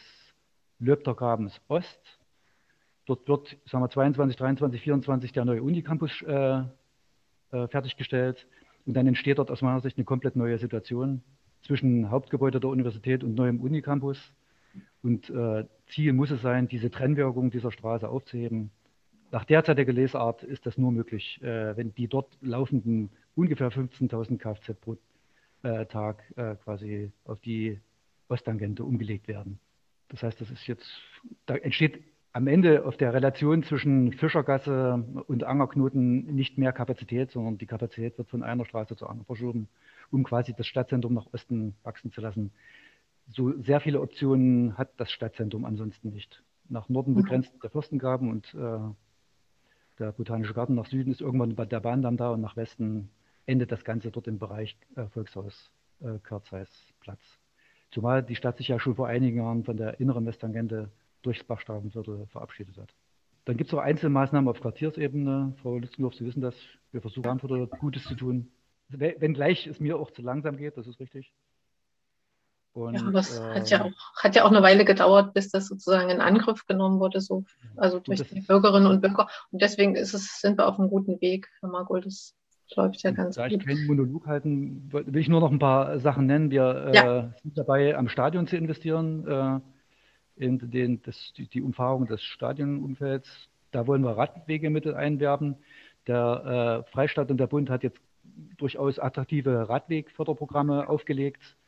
[0.79, 2.19] Löbtergrabens Ost.
[3.05, 6.61] Dort wird, sagen wir, 22, 23, 24 der neue Unicampus äh,
[7.51, 8.47] äh, fertiggestellt.
[8.85, 11.21] Und dann entsteht dort aus meiner Sicht eine komplett neue Situation
[11.61, 14.33] zwischen Hauptgebäude der Universität und neuem Unicampus.
[15.03, 18.71] Und äh, Ziel muss es sein, diese Trennwirkung dieser Straße aufzuheben.
[19.31, 24.79] Nach derzeitiger Lesart ist das nur möglich, äh, wenn die dort laufenden ungefähr 15.000 Kfz
[24.79, 24.97] pro
[25.63, 27.79] äh, Tag äh, quasi auf die
[28.29, 29.59] Osttangente umgelegt werden.
[30.09, 30.89] Das heißt, das ist jetzt,
[31.45, 37.57] da entsteht am Ende auf der Relation zwischen Fischergasse und Angerknoten nicht mehr Kapazität, sondern
[37.57, 39.67] die Kapazität wird von einer Straße zur anderen verschoben,
[40.11, 42.51] um quasi das Stadtzentrum nach Osten wachsen zu lassen
[43.29, 46.43] so sehr viele Optionen hat das Stadtzentrum ansonsten nicht.
[46.69, 47.17] Nach Norden mhm.
[47.17, 48.79] begrenzt der Fürstengraben und äh,
[49.99, 50.75] der Botanische Garten.
[50.75, 53.09] Nach Süden ist irgendwann der Bahndamm da und nach Westen
[53.45, 56.19] endet das Ganze dort im Bereich äh, Volkshaus äh,
[56.99, 57.21] Platz.
[57.91, 62.27] Zumal die Stadt sich ja schon vor einigen Jahren von der inneren Westtangente durchs Bachstraßenviertel
[62.27, 62.93] verabschiedet hat.
[63.45, 65.53] Dann gibt es auch Einzelmaßnahmen auf Quartiersebene.
[65.61, 66.55] Frau Lützendorf, Sie wissen das.
[66.91, 68.51] Wir versuchen, Gutes zu tun.
[68.89, 71.31] Wenngleich es mir auch zu langsam geht, das ist richtig.
[72.77, 75.67] Und, ja, das äh, hat, ja auch, hat ja auch eine Weile gedauert, bis das
[75.67, 77.43] sozusagen in Angriff genommen wurde, so,
[77.75, 79.27] also durch die Bürgerinnen und Bürger.
[79.51, 82.01] Und deswegen ist es, sind wir auf einem guten Weg, Herr Margol.
[82.01, 82.35] Das
[82.75, 83.53] läuft ja ganz da gut.
[83.53, 86.51] Da ich keinen Monolog halten, will ich nur noch ein paar Sachen nennen.
[86.51, 87.19] Wir ja.
[87.19, 89.59] äh, sind dabei, am Stadion zu investieren, äh,
[90.45, 93.49] in den, das, die, die, Umfahrung des Stadionumfelds.
[93.71, 95.55] Da wollen wir Radwegemittel einwerben.
[96.05, 97.99] Der äh, Freistaat und der Bund hat jetzt
[98.57, 101.66] durchaus attraktive Radwegförderprogramme aufgelegt äh,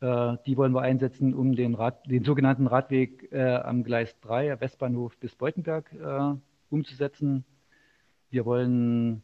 [0.00, 5.16] die wollen wir einsetzen, um den, Rad, den sogenannten Radweg äh, am Gleis 3, Westbahnhof
[5.18, 6.34] bis Beutenberg, äh,
[6.70, 7.44] umzusetzen.
[8.30, 9.22] Wir wollen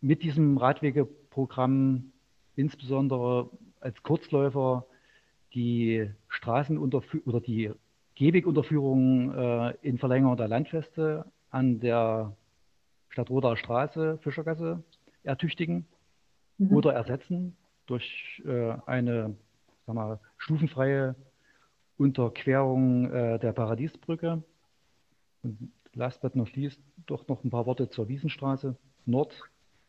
[0.00, 2.12] mit diesem Radwegeprogramm
[2.56, 4.86] insbesondere als Kurzläufer
[5.52, 7.72] die Straßenunterführung oder die
[8.14, 12.36] Gehwegunterführung äh, in Verlängerung der Landfeste an der
[13.08, 14.82] Stadtroder Straße, Fischergasse,
[15.22, 15.86] ertüchtigen
[16.58, 16.74] mhm.
[16.74, 17.56] oder ersetzen
[17.86, 19.36] durch äh, eine
[19.86, 21.14] sag mal, stufenfreie
[21.96, 24.42] Unterquerung äh, der Paradiesbrücke.
[25.42, 29.40] Und last but not least doch noch ein paar Worte zur Wiesenstraße Nord.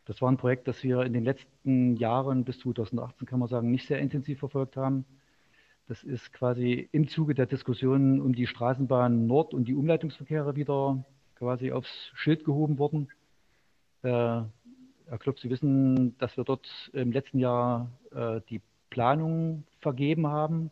[0.06, 3.72] Das war ein Projekt, das wir in den letzten Jahren bis 2018, kann man sagen,
[3.72, 5.06] nicht sehr intensiv verfolgt haben.
[5.88, 11.04] Das ist quasi im Zuge der Diskussionen um die Straßenbahn Nord und die Umleitungsverkehre wieder
[11.36, 13.10] quasi aufs Schild gehoben worden.
[14.02, 14.10] Äh,
[15.08, 20.72] Herr Klopp, Sie wissen, dass wir dort im letzten Jahr äh, die Planungen vergeben haben.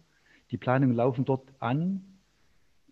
[0.49, 2.03] Die Planungen laufen dort an.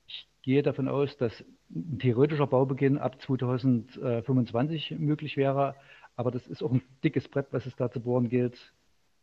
[0.05, 5.75] Ich gehe davon aus, dass ein theoretischer Baubeginn ab 2025 möglich wäre.
[6.15, 8.71] Aber das ist auch ein dickes Brett, was es da zu bohren gilt,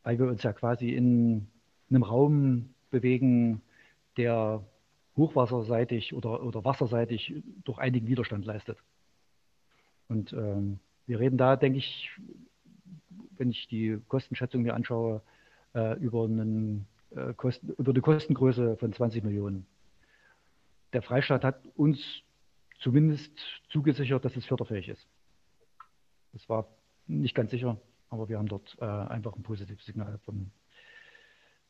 [0.03, 1.47] weil wir uns ja quasi in
[1.89, 3.63] einem Raum bewegen,
[4.17, 4.65] der
[5.17, 8.79] hochwasserseitig oder, oder wasserseitig durch einigen Widerstand leistet.
[10.09, 12.11] Und ähm, wir reden da, denke ich,
[13.37, 15.23] wenn ich die Kostenschätzung mir anschaue,
[15.75, 19.67] über, einen, äh, Kosten, über eine Kostengröße von 20 Millionen.
[20.93, 22.01] Der Freistaat hat uns
[22.81, 23.33] zumindest
[23.69, 25.07] zugesichert, dass es förderfähig ist.
[26.33, 26.69] Das war
[27.07, 27.79] nicht ganz sicher,
[28.11, 30.53] aber wir haben dort äh, einfach ein positives Signal bekommen.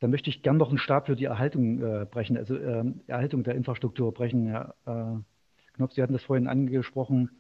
[0.01, 3.43] Dann möchte ich gern noch einen Stab für die Erhaltung äh, brechen, also äh, Erhaltung
[3.43, 4.47] der Infrastruktur brechen.
[4.47, 7.31] Herr äh, Knopf, Sie hatten das vorhin angesprochen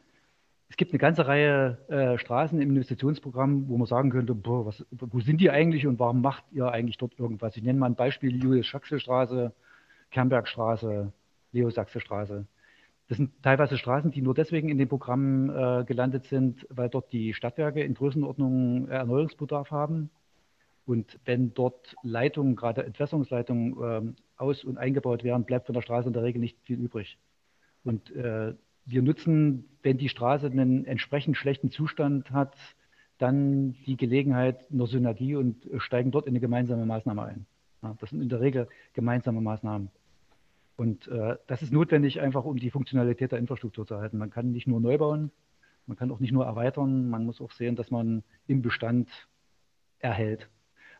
[0.70, 4.84] es gibt eine ganze Reihe äh, Straßen im Investitionsprogramm, wo man sagen könnte, boah, was,
[4.90, 7.56] wo sind die eigentlich und warum macht ihr eigentlich dort irgendwas?
[7.56, 9.52] Ich nenne mal ein Beispiel, Julius-Schaxel-Straße,
[10.10, 11.12] Kernbergstraße,
[11.52, 12.46] Leo-Sachse-Straße.
[13.08, 17.10] Das sind teilweise Straßen, die nur deswegen in den Programmen äh, gelandet sind, weil dort
[17.12, 20.10] die Stadtwerke in Größenordnung Erneuerungsbedarf haben.
[20.84, 26.08] Und wenn dort Leitungen, gerade Entwässerungsleitungen, ähm, aus- und eingebaut werden, bleibt von der Straße
[26.08, 27.18] in der Regel nicht viel übrig.
[27.84, 28.54] Und äh,
[28.88, 32.56] wir nutzen, wenn die Straße einen entsprechend schlechten Zustand hat,
[33.18, 37.46] dann die Gelegenheit einer Synergie und steigen dort in eine gemeinsame Maßnahme ein.
[37.82, 39.90] Ja, das sind in der Regel gemeinsame Maßnahmen.
[40.76, 44.18] Und äh, das ist notwendig, einfach um die Funktionalität der Infrastruktur zu erhalten.
[44.18, 45.30] Man kann nicht nur neu bauen,
[45.86, 49.08] man kann auch nicht nur erweitern, man muss auch sehen, dass man im Bestand
[49.98, 50.48] erhält.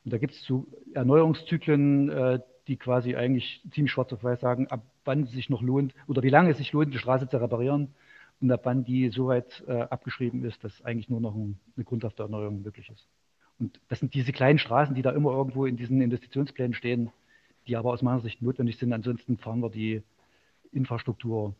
[0.04, 4.68] Und da gibt es so Erneuerungszyklen, äh, die quasi eigentlich ziemlich schwarz auf weiß sagen,
[4.68, 7.40] ab wann es sich noch lohnt oder wie lange es sich lohnt, die Straße zu
[7.40, 7.94] reparieren
[8.40, 11.84] und ab wann die so weit äh, abgeschrieben ist, dass eigentlich nur noch ein, eine
[11.84, 13.08] grundhafte Erneuerung möglich ist.
[13.58, 17.10] Und das sind diese kleinen Straßen, die da immer irgendwo in diesen Investitionsplänen stehen,
[17.66, 18.92] die aber aus meiner Sicht notwendig sind.
[18.92, 20.02] Ansonsten fahren wir die
[20.70, 21.54] Infrastruktur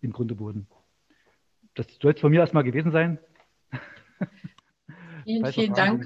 [0.00, 0.66] im Grunde Boden.
[1.74, 3.18] Das soll es von mir erstmal gewesen sein.
[5.24, 6.04] Vielen, vielen Dank.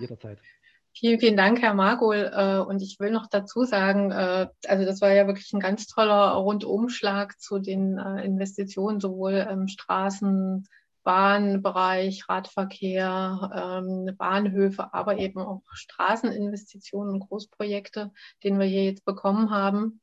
[1.00, 2.30] Vielen, vielen Dank, Herr Margol.
[2.30, 5.86] Äh, und ich will noch dazu sagen, äh, also das war ja wirklich ein ganz
[5.86, 10.68] toller Rundumschlag zu den äh, Investitionen, sowohl im Straßen,
[11.02, 18.10] Bahnbereich, Radverkehr, ähm, Bahnhöfe, aber eben auch Straßeninvestitionen und Großprojekte,
[18.44, 20.02] den wir hier jetzt bekommen haben.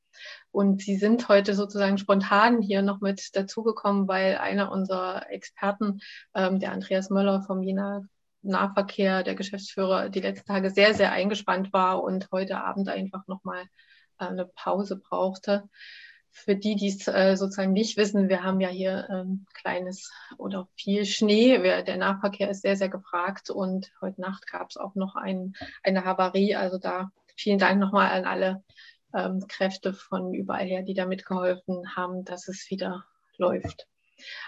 [0.50, 6.00] Und Sie sind heute sozusagen spontan hier noch mit dazugekommen, weil einer unserer Experten,
[6.34, 8.02] ähm, der Andreas Möller vom Jena
[8.42, 13.64] Nahverkehr, der Geschäftsführer, die letzten Tage sehr, sehr eingespannt war und heute Abend einfach nochmal
[14.20, 15.70] äh, eine Pause brauchte
[16.38, 20.68] für die, die es äh, sozusagen nicht wissen, wir haben ja hier ähm, kleines oder
[20.76, 21.58] viel Schnee.
[21.84, 26.06] Der Nahverkehr ist sehr, sehr gefragt und heute Nacht gab es auch noch ein, eine
[26.06, 26.56] Havarie.
[26.56, 28.64] Also da vielen Dank nochmal an alle
[29.16, 33.06] ähm, Kräfte von überall her, die da mitgeholfen haben, dass es wieder
[33.38, 33.88] läuft.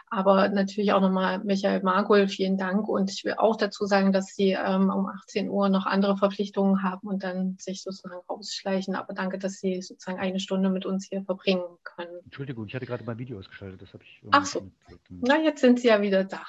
[0.09, 2.87] Aber natürlich auch nochmal Michael Margul, vielen Dank.
[2.87, 6.83] Und ich will auch dazu sagen, dass Sie ähm, um 18 Uhr noch andere Verpflichtungen
[6.83, 8.95] haben und dann sich sozusagen rausschleichen.
[8.95, 12.19] Aber danke, dass Sie sozusagen eine Stunde mit uns hier verbringen können.
[12.25, 13.81] Entschuldigung, ich hatte gerade mein Video ausgeschaltet.
[13.81, 14.21] Das habe ich.
[14.31, 14.71] Ach so.
[15.09, 16.41] Na, jetzt sind Sie ja wieder da.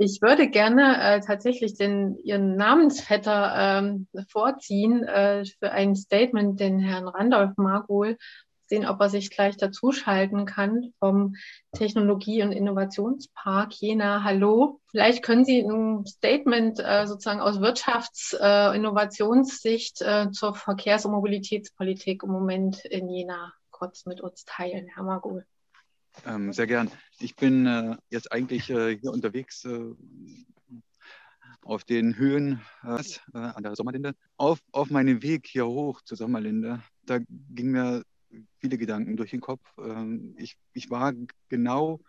[0.00, 6.78] Ich würde gerne äh, tatsächlich den, Ihren Namensvetter ähm, vorziehen äh, für ein Statement, den
[6.78, 8.16] Herrn Randolph Margul
[8.68, 11.36] sehen, ob er sich gleich dazuschalten kann vom
[11.72, 14.22] Technologie- und Innovationspark Jena.
[14.24, 14.80] Hallo.
[14.90, 22.22] Vielleicht können Sie ein Statement äh, sozusagen aus Wirtschafts-Innovationssicht äh, äh, zur Verkehrs- und Mobilitätspolitik
[22.22, 25.46] im Moment in Jena kurz mit uns teilen, Herr Margul.
[26.26, 26.90] Ähm, sehr gern.
[27.20, 29.64] Ich bin äh, jetzt eigentlich äh, hier unterwegs
[31.62, 32.98] auf den Höhen äh,
[33.34, 34.14] an der Sommerlinde.
[34.36, 38.02] Auf, auf meinem Weg hier hoch zur Sommerlinde, da ging mir
[38.58, 39.62] viele Gedanken durch den Kopf.
[39.78, 41.12] Ähm, ich, ich war
[41.48, 42.00] genau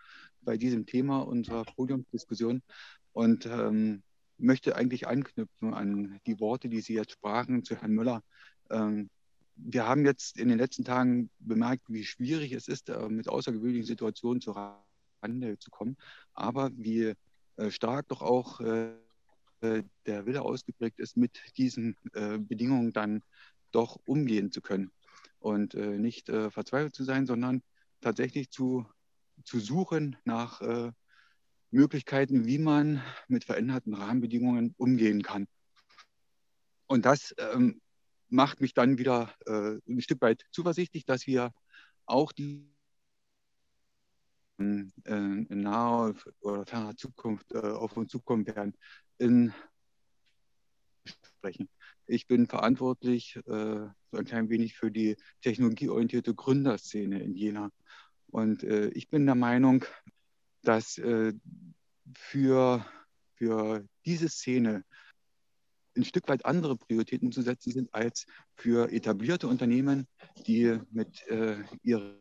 [0.41, 2.61] bei diesem Thema unserer Podiumsdiskussion
[3.13, 4.03] und ähm,
[4.37, 8.23] möchte eigentlich anknüpfen an die Worte, die Sie jetzt sprachen zu Herrn Müller.
[8.69, 9.09] Ähm,
[9.55, 13.85] wir haben jetzt in den letzten Tagen bemerkt, wie schwierig es ist, äh, mit außergewöhnlichen
[13.85, 14.55] Situationen zu
[15.21, 15.97] Rande zu kommen,
[16.33, 17.13] aber wie
[17.57, 18.93] äh, stark doch auch äh,
[19.61, 23.21] der Wille ausgeprägt ist, mit diesen äh, Bedingungen dann
[23.71, 24.89] doch umgehen zu können
[25.39, 27.61] und äh, nicht äh, verzweifelt zu sein, sondern
[28.01, 28.85] tatsächlich zu,
[29.43, 30.91] zu suchen nach äh,
[31.71, 35.47] Möglichkeiten, wie man mit veränderten Rahmenbedingungen umgehen kann.
[36.87, 37.81] Und das ähm,
[38.29, 41.53] macht mich dann wieder äh, ein Stück weit zuversichtlich, dass wir
[42.05, 42.67] auch die
[44.57, 48.73] in, in naher oder ferner Zukunft äh, auf uns zukommen werden,
[49.17, 49.53] in
[51.39, 51.69] sprechen.
[52.09, 53.41] Ich bin verantwortlich äh,
[54.11, 57.69] so ein klein wenig für die technologieorientierte Gründerszene in Jena.
[58.27, 59.85] Und äh, ich bin der Meinung,
[60.63, 61.33] dass äh,
[62.15, 62.83] für,
[63.35, 64.83] für diese Szene
[65.95, 70.07] ein Stück weit andere Prioritäten zu setzen sind als für etablierte Unternehmen,
[70.47, 72.19] die mit äh, ihren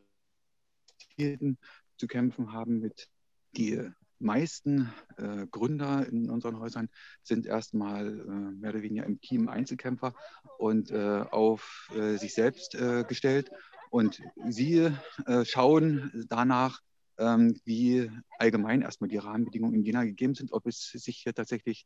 [1.96, 3.08] zu kämpfen haben, mit
[3.56, 6.88] die meisten äh, Gründer in unseren Häusern
[7.22, 10.14] sind erstmal äh, mehr oder weniger im Team Einzelkämpfer
[10.58, 13.50] und äh, auf äh, sich selbst äh, gestellt.
[13.90, 14.90] Und sie
[15.26, 16.80] äh, schauen danach,
[17.16, 21.84] ähm, wie allgemein erstmal die Rahmenbedingungen in Jena gegeben sind, ob es sich hier tatsächlich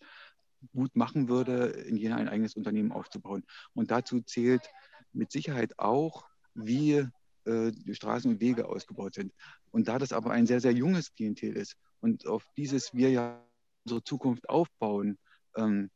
[0.72, 3.44] gut machen würde, in Jena ein eigenes Unternehmen aufzubauen.
[3.74, 4.68] Und dazu zählt
[5.12, 7.06] mit Sicherheit auch, wie
[7.44, 9.32] Straßen und Wege ausgebaut sind.
[9.72, 13.42] Und da das aber ein sehr, sehr junges Klientel ist und auf dieses wir ja
[13.84, 15.18] unsere Zukunft aufbauen,
[15.56, 15.90] ähm,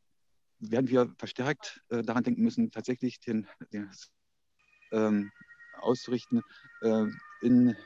[0.58, 3.90] werden wir verstärkt äh, daran denken müssen, tatsächlich den, den
[4.92, 5.30] ähm,
[5.80, 6.42] auszurichten,
[6.80, 7.06] äh,
[7.42, 7.76] in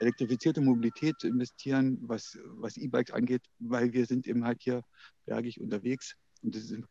[0.00, 4.82] elektrifizierte Mobilität zu investieren, was, was E-Bikes angeht, weil wir sind eben halt hier
[5.26, 6.82] bergig unterwegs und es ist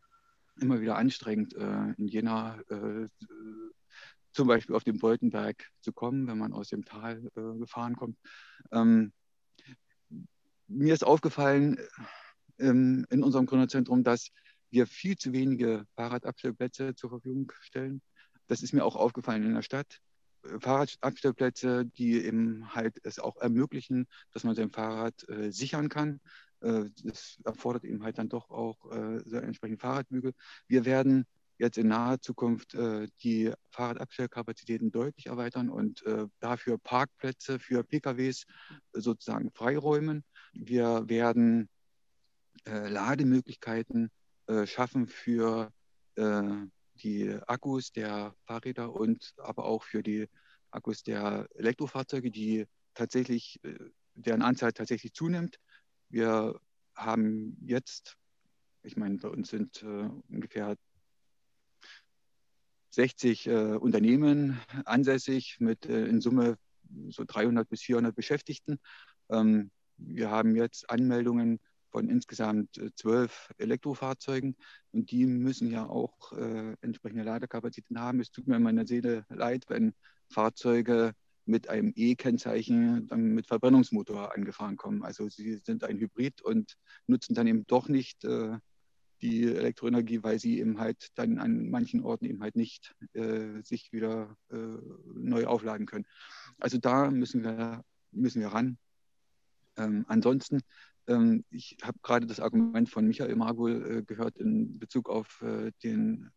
[0.61, 3.07] immer wieder anstrengend, äh, in Jena äh,
[4.31, 8.17] zum Beispiel auf den Beutenberg zu kommen, wenn man aus dem Tal äh, gefahren kommt.
[8.71, 9.11] Ähm,
[10.69, 11.77] mir ist aufgefallen
[12.59, 14.29] ähm, in unserem Gründerzentrum, dass
[14.71, 18.01] wir viel zu wenige Fahrradabstellplätze zur Verfügung stellen.
[18.47, 19.99] Das ist mir auch aufgefallen in der Stadt.
[20.59, 26.21] Fahrradabstellplätze, die eben halt es auch ermöglichen, dass man sein Fahrrad äh, sichern kann.
[26.61, 30.33] Äh, das erfordert eben halt dann doch auch äh, so entsprechenden Fahrradbügel.
[30.67, 31.25] Wir werden
[31.57, 38.45] jetzt in naher Zukunft äh, die Fahrradabstellkapazitäten deutlich erweitern und äh, dafür Parkplätze für PKWs
[38.93, 40.23] sozusagen freiräumen.
[40.53, 41.69] Wir werden
[42.65, 44.11] äh, Lademöglichkeiten
[44.65, 45.71] schaffen für
[46.95, 50.27] die Akkus der Fahrräder und aber auch für die
[50.71, 53.75] Akkus der Elektrofahrzeuge, die tatsächlich, äh,
[54.15, 55.59] deren Anzahl tatsächlich zunimmt.
[56.09, 56.59] Wir
[56.95, 58.17] haben jetzt,
[58.83, 60.75] ich meine, bei uns sind äh, ungefähr
[62.91, 66.57] 60 äh, Unternehmen ansässig mit äh, in Summe
[67.09, 68.79] so 300 bis 400 Beschäftigten.
[69.29, 71.59] Ähm, wir haben jetzt Anmeldungen
[71.91, 74.55] von insgesamt äh, zwölf Elektrofahrzeugen
[74.91, 78.19] und die müssen ja auch äh, entsprechende Ladekapazitäten haben.
[78.19, 79.93] Es tut mir in meiner Seele leid, wenn
[80.29, 81.13] Fahrzeuge
[81.45, 85.03] mit einem E-Kennzeichen mit Verbrennungsmotor angefahren kommen.
[85.03, 88.57] Also sie sind ein Hybrid und nutzen dann eben doch nicht äh,
[89.21, 93.91] die Elektroenergie, weil sie eben halt dann an manchen Orten eben halt nicht äh, sich
[93.91, 94.77] wieder äh,
[95.15, 96.05] neu aufladen können.
[96.59, 98.77] Also da müssen wir, müssen wir ran.
[99.79, 100.61] Ähm, ansonsten
[101.09, 105.71] ähm, ich habe gerade das Argument von Michael Margul äh, gehört in Bezug auf äh,
[105.83, 106.31] den,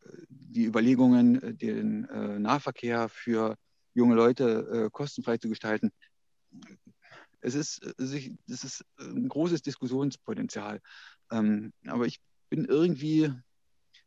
[0.00, 2.02] äh, die Überlegungen, den
[2.42, 3.56] Nahverkehr für
[3.94, 5.90] junge Leute kostenfrei zu gestalten.
[7.40, 10.80] Es ist, es ist ein großes Diskussionspotenzial.
[11.30, 13.32] Ähm, aber ich bin irgendwie,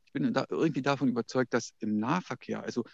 [0.06, 2.86] ich bin da irgendwie davon überzeugt, dass im Nahverkehr, also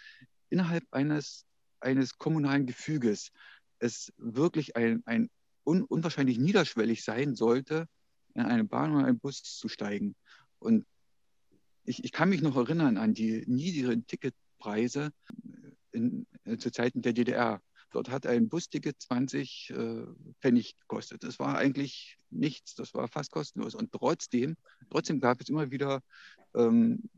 [0.48, 1.44] innerhalb eines,
[1.80, 3.30] eines kommunalen Gefüges,
[3.78, 5.28] es wirklich ein, ein
[5.66, 7.86] un unwahrscheinlich niederschwellig sein sollte,
[8.34, 10.14] in eine Bahn oder einen Bus zu steigen.
[10.58, 10.86] Und
[11.84, 15.10] ich, ich kann mich noch erinnern an die niedrigen Ticketpreise
[15.92, 17.60] in, in, zu Zeiten der DDR.
[17.90, 20.06] Dort hat ein Busticket 20 äh,
[20.40, 21.22] Pfennig gekostet.
[21.22, 23.74] Das war eigentlich nichts, das war fast kostenlos.
[23.74, 24.56] Und trotzdem,
[24.90, 26.02] trotzdem gab es immer wieder,
[26.54, 27.08] ähm,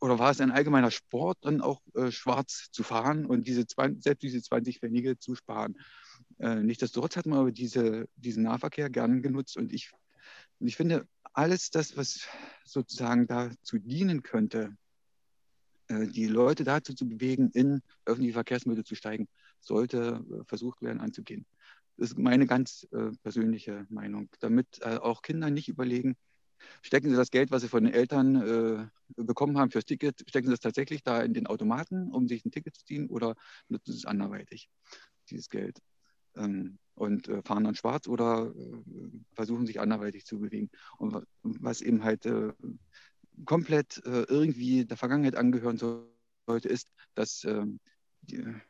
[0.00, 4.02] oder war es ein allgemeiner Sport, dann auch äh, schwarz zu fahren und diese 20,
[4.02, 5.76] selbst diese 20 Pfennige zu sparen.
[6.38, 9.90] Äh, nichtsdestotrotz hat man aber diese, diesen Nahverkehr gern genutzt und ich,
[10.60, 12.26] ich finde, alles das, was
[12.64, 14.76] sozusagen dazu dienen könnte,
[15.88, 19.28] äh, die Leute dazu zu bewegen, in öffentliche Verkehrsmittel zu steigen,
[19.60, 21.46] sollte äh, versucht werden anzugehen.
[21.96, 22.88] Das ist meine ganz
[23.22, 26.16] persönliche Meinung, damit auch Kinder nicht überlegen,
[26.82, 30.54] stecken sie das Geld, was sie von den Eltern bekommen haben fürs Ticket, stecken sie
[30.54, 33.36] es tatsächlich da in den Automaten, um sich ein Ticket zu ziehen oder
[33.68, 34.68] nutzen sie es anderweitig,
[35.30, 35.78] dieses Geld
[36.94, 40.70] und äh, fahren dann schwarz oder äh, versuchen sich anderweitig zu bewegen.
[40.98, 42.52] Und was eben halt äh,
[43.44, 47.80] komplett irgendwie der Vergangenheit angehören sollte, ist, dass ähm,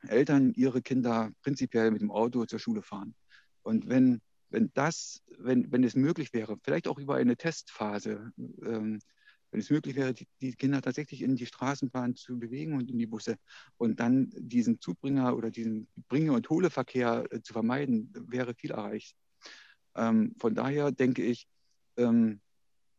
[0.08, 3.14] Eltern ihre Kinder prinzipiell mit dem Auto zur Schule fahren.
[3.62, 9.00] Und wenn, wenn das, wenn, wenn es möglich wäre, vielleicht auch über eine Testphase, ähm,
[9.54, 12.98] wenn es möglich wäre, die, die, Kinder tatsächlich in die Straßenbahn zu bewegen und in
[12.98, 13.36] die Busse
[13.76, 19.16] und dann diesen Zubringer oder diesen Bringe- und Holeverkehr äh, zu vermeiden, wäre viel erreicht.
[19.94, 21.46] Ähm, von daher denke ich,
[21.96, 22.40] ähm,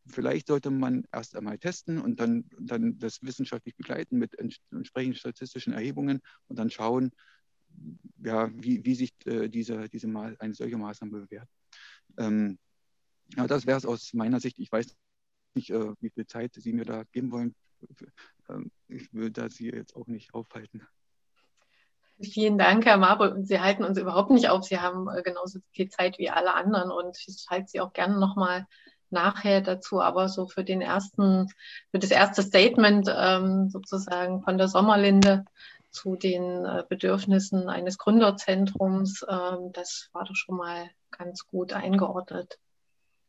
[0.07, 5.73] vielleicht sollte man erst einmal testen und dann, dann das wissenschaftlich begleiten mit entsprechenden statistischen
[5.73, 7.11] Erhebungen und dann schauen,
[8.23, 10.07] ja, wie, wie sich äh, diese, diese
[10.39, 11.49] eine solche Maßnahme bewährt.
[12.17, 12.57] Ähm,
[13.35, 14.57] ja, das wäre es aus meiner Sicht.
[14.57, 14.95] Ich weiß
[15.55, 17.55] nicht, äh, wie viel Zeit Sie mir da geben wollen.
[18.49, 20.87] Ähm, ich will da Sie jetzt auch nicht aufhalten.
[22.21, 23.35] Vielen Dank, Herr Marbe.
[23.43, 24.63] Sie halten uns überhaupt nicht auf.
[24.63, 28.17] Sie haben äh, genauso viel Zeit wie alle anderen und ich halte Sie auch gerne
[28.19, 28.67] nochmal
[29.09, 31.49] nachher dazu, aber so für den ersten,
[31.91, 35.45] für das erste Statement ähm, sozusagen von der Sommerlinde
[35.89, 42.59] zu den äh, Bedürfnissen eines Gründerzentrums, ähm, das war doch schon mal ganz gut eingeordnet.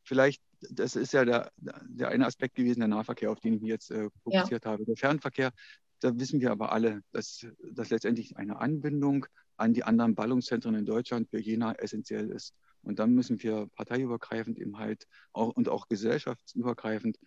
[0.06, 3.70] Vielleicht das ist ja der, der eine Aspekt gewesen, der Nahverkehr, auf den ich mich
[3.70, 4.70] jetzt äh, fokussiert ja.
[4.70, 4.84] habe.
[4.84, 5.52] Der Fernverkehr,
[6.00, 9.26] da wissen wir aber alle, dass, dass letztendlich eine Anbindung
[9.56, 12.54] an die anderen Ballungszentren in Deutschland für Jena essentiell ist.
[12.82, 17.18] Und dann müssen wir parteiübergreifend eben halt auch, und auch gesellschaftsübergreifend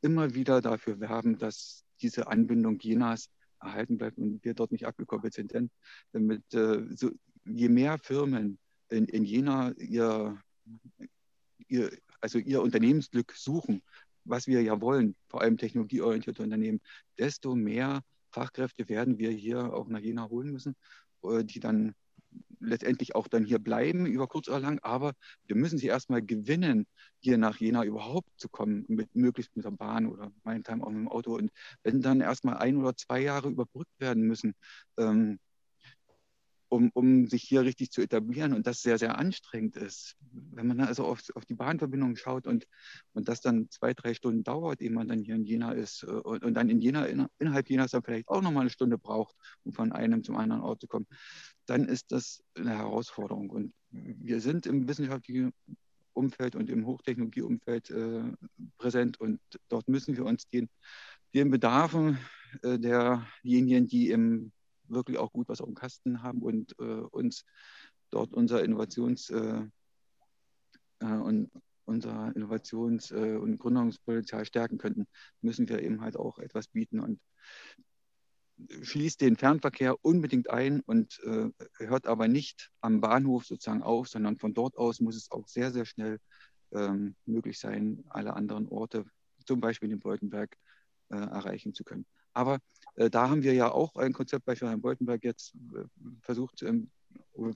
[0.00, 3.30] immer wieder dafür werben, dass diese Anbindung Jenas
[3.60, 5.52] erhalten bleibt und wir dort nicht abgekoppelt sind.
[5.52, 5.70] Denn
[6.12, 7.10] damit, äh, so,
[7.44, 8.58] je mehr Firmen
[8.90, 10.40] in, in Jena ihr,
[11.66, 11.90] ihr,
[12.20, 13.82] also ihr Unternehmensglück suchen,
[14.24, 16.80] was wir ja wollen, vor allem technologieorientierte Unternehmen,
[17.18, 20.76] desto mehr Fachkräfte werden wir hier auch nach Jena holen müssen,
[21.22, 21.94] äh, die dann
[22.60, 24.78] letztendlich auch dann hier bleiben über kurz oder lang.
[24.82, 25.12] Aber
[25.46, 26.86] wir müssen sie erstmal gewinnen,
[27.20, 30.98] hier nach Jena überhaupt zu kommen, mit, möglichst mit der Bahn oder meinetwegen auch mit
[30.98, 31.36] dem Auto.
[31.36, 31.50] Und
[31.82, 34.54] wenn dann erstmal ein oder zwei Jahre überbrückt werden müssen,
[34.98, 35.38] ähm,
[36.68, 40.16] um, um sich hier richtig zu etablieren und das sehr, sehr anstrengend ist.
[40.30, 42.66] Wenn man also auf, auf die Bahnverbindung schaut und,
[43.12, 46.06] und das dann zwei, drei Stunden dauert, ehe man dann hier in Jena ist äh,
[46.06, 49.34] und, und dann in Jena, in, innerhalb Jenas dann vielleicht auch nochmal eine Stunde braucht,
[49.64, 51.06] um von einem zum anderen Ort zu kommen,
[51.66, 53.50] dann ist das eine Herausforderung.
[53.50, 55.52] Und wir sind im wissenschaftlichen
[56.12, 58.22] Umfeld und im Hochtechnologieumfeld äh,
[58.76, 60.68] präsent und dort müssen wir uns den,
[61.32, 62.18] den Bedarfen
[62.62, 64.52] äh, derjenigen, die im
[64.90, 67.44] wirklich auch gut was auf dem Kasten haben und äh, uns
[68.10, 69.66] dort unser Innovations- äh,
[71.00, 71.50] äh, und
[71.84, 75.06] unser Innovations- äh, und Gründungspotenzial stärken könnten,
[75.40, 77.20] müssen wir eben halt auch etwas bieten und
[78.82, 84.36] schließt den Fernverkehr unbedingt ein und äh, hört aber nicht am Bahnhof sozusagen auf, sondern
[84.36, 86.18] von dort aus muss es auch sehr, sehr schnell
[86.72, 89.04] ähm, möglich sein, alle anderen Orte,
[89.46, 90.56] zum Beispiel den Beutenberg,
[91.10, 92.04] äh, erreichen zu können.
[92.38, 92.60] Aber
[92.94, 95.82] äh, da haben wir ja auch ein Konzept bei Boltenberg jetzt äh,
[96.20, 96.88] versucht, ähm,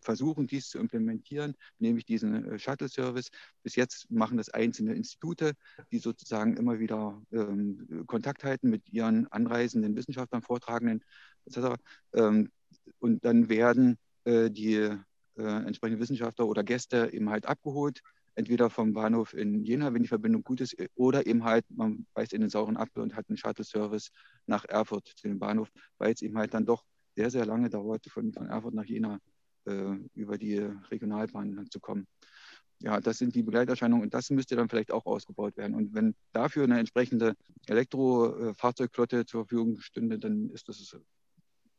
[0.00, 3.30] versuchen dies zu implementieren, nämlich diesen äh, Shuttle-Service.
[3.62, 5.52] Bis jetzt machen das einzelne Institute,
[5.92, 11.04] die sozusagen immer wieder ähm, Kontakt halten mit ihren anreisenden Wissenschaftlern, Vortragenden
[11.44, 11.76] etc.
[12.14, 12.50] Ähm,
[12.98, 14.98] und dann werden äh, die äh,
[15.36, 18.02] entsprechenden Wissenschaftler oder Gäste eben halt abgeholt
[18.34, 22.32] entweder vom Bahnhof in Jena, wenn die Verbindung gut ist, oder eben halt, man beißt
[22.32, 24.10] in den sauren Apfel und hat einen Shuttle-Service
[24.46, 28.06] nach Erfurt zu dem Bahnhof, weil es eben halt dann doch sehr, sehr lange dauert,
[28.06, 29.18] von, von Erfurt nach Jena
[29.66, 30.58] äh, über die
[30.90, 32.06] Regionalbahn zu kommen.
[32.80, 35.76] Ja, das sind die Begleiterscheinungen und das müsste dann vielleicht auch ausgebaut werden.
[35.76, 37.34] Und wenn dafür eine entsprechende
[37.68, 40.96] Elektrofahrzeugflotte zur Verfügung stünde, dann ist das,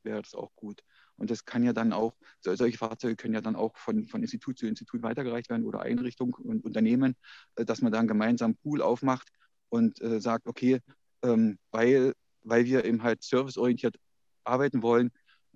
[0.03, 0.81] wäre das auch gut.
[1.17, 4.57] Und das kann ja dann auch, solche Fahrzeuge können ja dann auch von, von Institut
[4.57, 7.15] zu Institut weitergereicht werden oder Einrichtung und Unternehmen,
[7.55, 9.29] äh, dass man dann gemeinsam einen Pool aufmacht
[9.69, 10.79] und äh, sagt, okay,
[11.23, 13.97] ähm, weil, weil wir eben halt serviceorientiert
[14.43, 15.11] arbeiten wollen,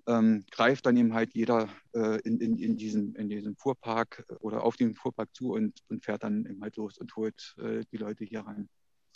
[0.06, 4.64] ähm, greift dann eben halt jeder äh, in, in, in, diesem, in diesem Fuhrpark oder
[4.64, 7.98] auf den Fuhrpark zu und, und fährt dann eben halt los und holt äh, die
[7.98, 8.68] Leute hier rein.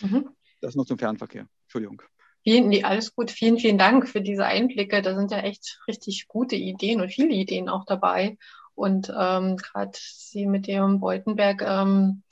[0.02, 0.28] Mhm.
[0.60, 1.48] Das noch zum Fernverkehr.
[1.64, 2.02] Entschuldigung.
[2.42, 3.30] Vielen, nee, alles gut.
[3.30, 5.00] Vielen, vielen Dank für diese Einblicke.
[5.02, 8.36] Da sind ja echt richtig gute Ideen und viele Ideen auch dabei.
[8.74, 12.22] Und ähm, gerade Sie mit dem Beutenberg ähm,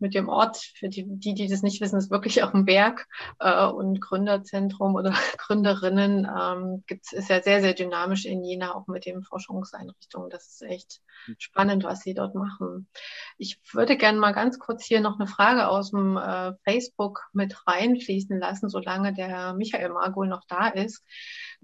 [0.00, 3.06] mit dem Ort, für die, die, die das nicht wissen, ist wirklich auch ein Berg
[3.38, 8.86] äh, und Gründerzentrum oder Gründerinnen ähm, gibt's, ist ja sehr, sehr dynamisch in Jena, auch
[8.86, 10.30] mit den Forschungseinrichtungen.
[10.30, 11.36] Das ist echt hm.
[11.38, 12.88] spannend, was Sie dort machen.
[13.36, 17.66] Ich würde gerne mal ganz kurz hier noch eine Frage aus dem äh, Facebook mit
[17.66, 21.04] reinfließen lassen, solange der Michael Margol noch da ist.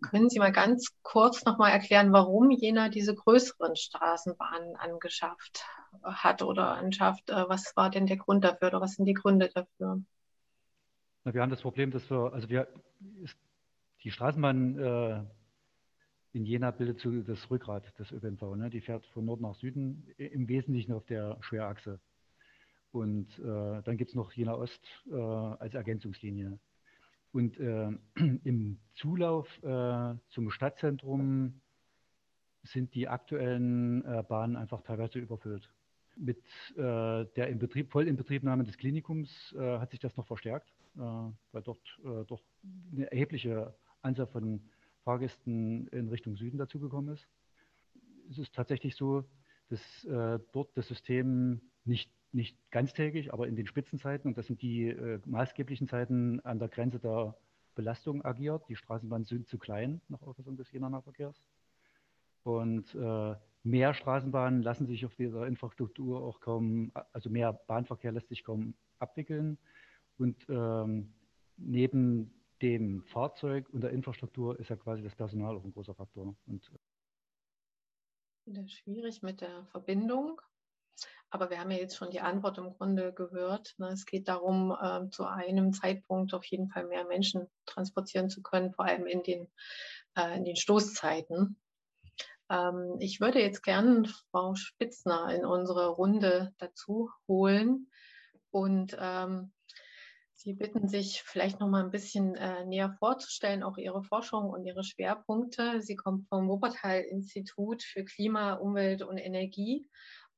[0.03, 5.65] Können Sie mal ganz kurz noch mal erklären, warum Jena diese größeren Straßenbahnen angeschafft
[6.03, 7.31] hat oder anschafft?
[7.31, 10.03] Äh, was war denn der Grund dafür oder was sind die Gründe dafür?
[11.25, 12.69] Na, wir haben das Problem, dass wir, also wir,
[13.23, 13.37] ist,
[14.03, 15.23] die Straßenbahn äh,
[16.33, 18.57] in Jena bildet so das Rückgrat des ÖPNV.
[18.57, 18.71] Ne?
[18.71, 22.01] Die fährt von Nord nach Süden, im Wesentlichen auf der Schwerachse.
[22.93, 26.59] Und äh, dann gibt es noch Jena Ost äh, als Ergänzungslinie.
[27.33, 27.91] Und äh,
[28.45, 31.61] im Zulauf äh, zum Stadtzentrum
[32.63, 35.69] sind die aktuellen äh, Bahnen einfach teilweise überfüllt.
[36.17, 36.39] Mit
[36.77, 41.81] äh, der Inbetrieb, Vollinbetriebnahme des Klinikums äh, hat sich das noch verstärkt, äh, weil dort
[42.29, 42.43] doch
[42.93, 44.61] eine erhebliche Anzahl von
[45.03, 47.27] Fahrgästen in Richtung Süden dazugekommen ist.
[48.31, 49.25] Es ist tatsächlich so,
[49.69, 50.07] dass
[50.53, 55.21] dort das System nicht nicht ganztägig, aber in den Spitzenzeiten, und das sind die äh,
[55.25, 57.37] maßgeblichen Zeiten an der Grenze der
[57.75, 58.65] Belastung agiert.
[58.69, 61.41] Die Straßenbahnen sind zu klein nach Auffassung des Jenaer Nahverkehrs.
[62.43, 63.35] Und äh,
[63.65, 68.75] mehr Straßenbahnen lassen sich auf dieser Infrastruktur auch kaum, also mehr Bahnverkehr lässt sich kaum
[68.99, 69.59] abwickeln.
[70.19, 71.13] Und ähm,
[71.57, 76.37] neben dem Fahrzeug und der Infrastruktur ist ja quasi das Personal auch ein großer Faktor.
[76.47, 76.71] Und,
[78.47, 80.41] äh, schwierig mit der Verbindung.
[81.31, 83.75] Aber wir haben ja jetzt schon die Antwort im Grunde gehört.
[83.79, 83.89] Ne?
[83.89, 88.73] Es geht darum, äh, zu einem Zeitpunkt auf jeden Fall mehr Menschen transportieren zu können,
[88.73, 89.51] vor allem in den,
[90.17, 91.57] äh, in den Stoßzeiten.
[92.51, 97.89] Ähm, ich würde jetzt gerne Frau Spitzner in unsere Runde dazu holen.
[98.51, 99.53] Und ähm,
[100.37, 104.67] Sie bitten sich vielleicht noch mal ein bisschen äh, näher vorzustellen, auch Ihre Forschung und
[104.67, 105.81] Ihre Schwerpunkte.
[105.81, 109.89] Sie kommt vom Wuppertal-Institut für Klima, Umwelt und Energie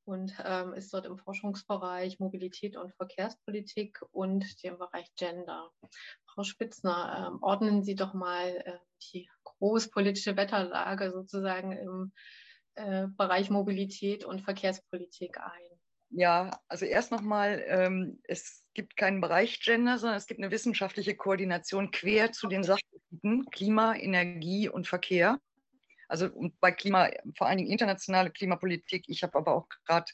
[0.07, 5.69] und ähm, ist dort im Forschungsbereich Mobilität und Verkehrspolitik und dem Bereich Gender.
[6.25, 8.77] Frau Spitzner, ähm, ordnen Sie doch mal äh,
[9.13, 12.13] die großpolitische Wetterlage sozusagen im
[12.75, 15.77] äh, Bereich Mobilität und Verkehrspolitik ein.
[16.09, 21.15] Ja, also erst nochmal, ähm, es gibt keinen Bereich Gender, sondern es gibt eine wissenschaftliche
[21.15, 25.39] Koordination quer zu den Sachgebieten Klima, Energie und Verkehr.
[26.07, 26.29] Also
[26.59, 29.05] bei Klima, vor allen Dingen internationale Klimapolitik.
[29.07, 30.11] Ich habe aber auch gerade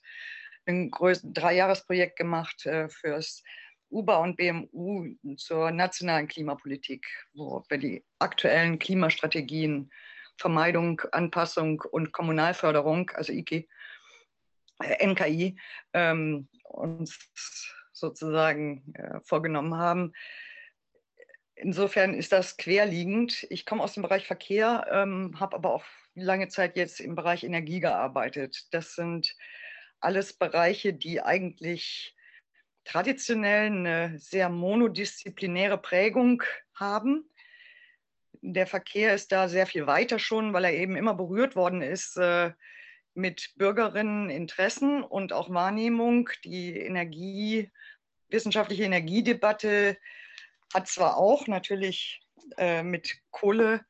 [0.66, 3.44] ein Dreijahresprojekt gemacht äh, fürs
[3.90, 9.92] UBA und BMU zur nationalen Klimapolitik, wo wir die aktuellen Klimastrategien,
[10.38, 13.70] Vermeidung, Anpassung und Kommunalförderung, also IKI,
[14.82, 15.60] äh, NKI,
[15.94, 17.20] ähm, uns
[17.92, 20.14] sozusagen äh, vorgenommen haben.
[21.56, 23.46] Insofern ist das querliegend.
[23.50, 25.86] Ich komme aus dem Bereich Verkehr, ähm, habe aber auch
[26.16, 28.68] lange Zeit jetzt im Bereich Energie gearbeitet.
[28.72, 29.36] Das sind
[30.00, 32.16] alles Bereiche, die eigentlich
[32.86, 36.44] traditionell eine sehr monodisziplinäre Prägung
[36.76, 37.30] haben.
[38.42, 42.18] Der Verkehr ist da sehr viel weiter schon, weil er eben immer berührt worden ist
[42.18, 42.52] äh,
[43.14, 46.30] mit Bürgerinneninteressen und auch Wahrnehmung.
[46.44, 47.72] Die Energie,
[48.30, 49.98] wissenschaftliche Energiedebatte
[50.74, 52.22] hat zwar auch natürlich
[52.58, 53.86] äh, mit Kohle,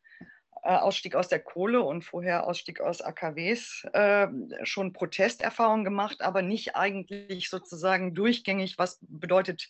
[0.64, 4.28] äh, Ausstieg aus der Kohle und vorher Ausstieg aus AKWs äh,
[4.64, 9.70] schon Protesterfahrungen gemacht, aber nicht eigentlich sozusagen durchgängig, was bedeutet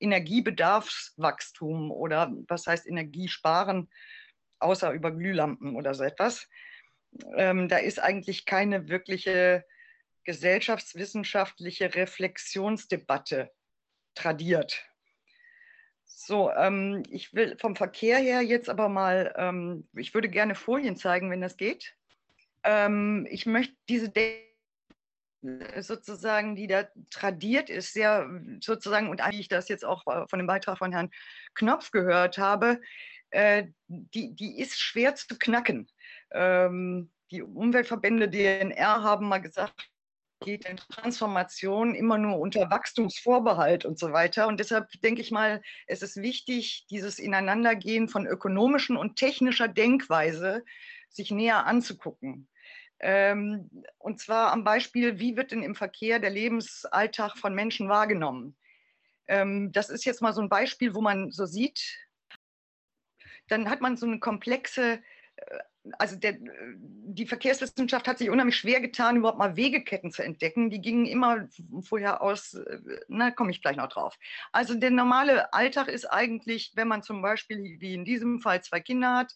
[0.00, 3.90] Energiebedarfswachstum oder was heißt Energiesparen,
[4.58, 6.48] außer über Glühlampen oder so etwas.
[7.36, 9.64] Ähm, da ist eigentlich keine wirkliche
[10.24, 13.50] gesellschaftswissenschaftliche Reflexionsdebatte
[14.14, 14.84] tradiert.
[16.16, 20.96] So, ähm, ich will vom Verkehr her jetzt aber mal, ähm, ich würde gerne Folien
[20.96, 21.96] zeigen, wenn das geht.
[22.62, 24.40] Ähm, ich möchte diese De
[25.80, 30.38] sozusagen, die da tradiert ist, sehr sozusagen, und wie ich das jetzt auch äh, von
[30.38, 31.10] dem Beitrag von Herrn
[31.52, 32.80] Knopf gehört habe,
[33.28, 35.90] äh, die, die ist schwer zu knacken.
[36.30, 39.90] Ähm, die Umweltverbände DNR haben mal gesagt,
[40.40, 44.46] geht in Transformation immer nur unter Wachstumsvorbehalt und so weiter.
[44.46, 50.64] Und deshalb denke ich mal, es ist wichtig, dieses Ineinandergehen von ökonomischen und technischer Denkweise
[51.08, 52.48] sich näher anzugucken.
[53.00, 58.56] Ähm, und zwar am Beispiel, wie wird denn im Verkehr der Lebensalltag von Menschen wahrgenommen?
[59.26, 61.98] Ähm, das ist jetzt mal so ein Beispiel, wo man so sieht,
[63.48, 65.02] dann hat man so eine komplexe
[65.98, 66.36] also der,
[66.78, 70.70] die Verkehrswissenschaft hat sich unheimlich schwer getan, überhaupt mal Wegeketten zu entdecken.
[70.70, 71.48] Die gingen immer
[71.82, 72.58] vorher aus,
[73.08, 74.16] na, komme ich gleich noch drauf.
[74.52, 78.80] Also der normale Alltag ist eigentlich, wenn man zum Beispiel, wie in diesem Fall, zwei
[78.80, 79.34] Kinder hat,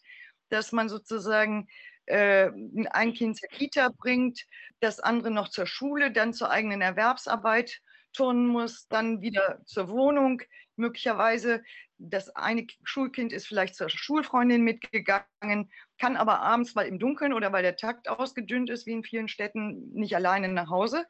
[0.49, 1.67] dass man sozusagen
[2.07, 2.49] äh,
[2.89, 4.45] ein Kind zur Kita bringt,
[4.79, 7.81] das andere noch zur Schule, dann zur eigenen Erwerbsarbeit
[8.13, 10.41] turnen muss, dann wieder zur Wohnung.
[10.75, 11.61] Möglicherweise
[11.99, 15.69] das eine Schulkind ist vielleicht zur Schulfreundin mitgegangen,
[15.99, 19.27] kann aber abends, weil im Dunkeln oder weil der Takt ausgedünnt ist, wie in vielen
[19.27, 21.05] Städten, nicht alleine nach Hause.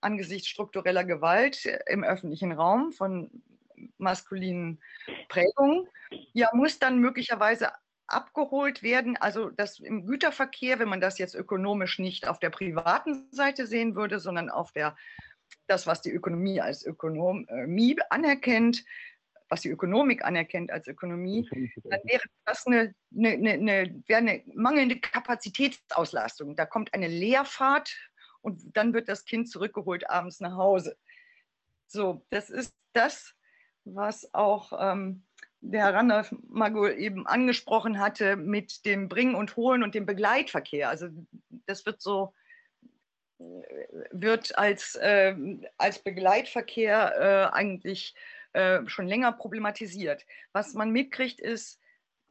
[0.00, 3.30] Angesichts struktureller Gewalt im öffentlichen Raum von
[3.98, 4.80] maskulinen
[5.28, 5.88] Prägungen,
[6.32, 7.72] ja, muss dann möglicherweise
[8.06, 9.16] abgeholt werden.
[9.16, 13.94] Also das im Güterverkehr, wenn man das jetzt ökonomisch nicht auf der privaten Seite sehen
[13.94, 14.96] würde, sondern auf der
[15.66, 18.84] das, was die Ökonomie als Ökonomie anerkennt,
[19.50, 21.46] was die Ökonomik anerkennt als Ökonomie,
[21.84, 26.54] dann wäre das eine, eine, eine, wäre eine mangelnde Kapazitätsauslastung.
[26.54, 27.94] Da kommt eine Leerfahrt
[28.42, 30.96] und dann wird das Kind zurückgeholt abends nach Hause.
[31.88, 33.34] So, das ist das,
[33.84, 35.24] was auch ähm,
[35.60, 40.88] der Herr Randolph Magul eben angesprochen hatte mit dem Bringen und Holen und dem Begleitverkehr.
[40.88, 41.08] Also
[41.66, 42.32] das wird so
[44.10, 45.34] wird als, äh,
[45.78, 48.14] als Begleitverkehr äh, eigentlich
[48.52, 50.24] äh, schon länger problematisiert.
[50.52, 51.80] Was man mitkriegt, ist,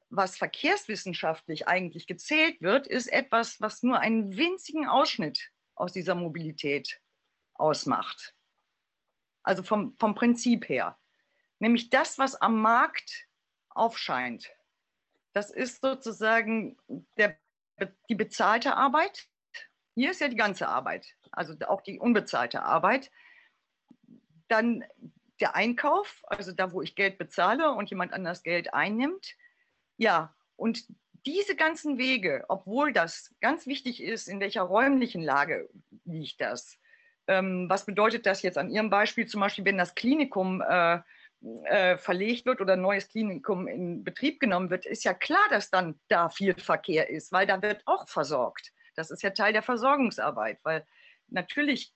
[0.10, 7.00] was verkehrswissenschaftlich eigentlich gezählt wird, ist etwas, was nur einen winzigen Ausschnitt aus dieser Mobilität
[7.54, 8.36] ausmacht.
[9.44, 10.98] Also vom, vom Prinzip her.
[11.60, 13.28] Nämlich das, was am Markt
[13.70, 14.50] aufscheint.
[15.34, 16.78] Das ist sozusagen
[17.18, 17.38] der,
[18.10, 19.28] die bezahlte Arbeit,
[19.96, 23.12] hier ist ja die ganze Arbeit, also auch die unbezahlte Arbeit.
[24.48, 24.84] Dann
[25.42, 29.36] der Einkauf, also da, wo ich Geld bezahle und jemand anders Geld einnimmt.
[29.98, 30.86] Ja, und
[31.26, 35.70] diese ganzen Wege, obwohl das ganz wichtig ist, in welcher räumlichen Lage
[36.06, 36.78] liegt das?
[37.28, 41.00] Ähm, was bedeutet das jetzt an Ihrem Beispiel zum Beispiel, wenn das Klinikum äh,
[41.66, 45.70] äh, verlegt wird oder ein neues Klinikum in Betrieb genommen wird, ist ja klar, dass
[45.70, 48.74] dann da viel Verkehr ist, weil da wird auch versorgt.
[48.96, 50.86] Das ist ja Teil der Versorgungsarbeit, weil
[51.28, 51.94] natürlich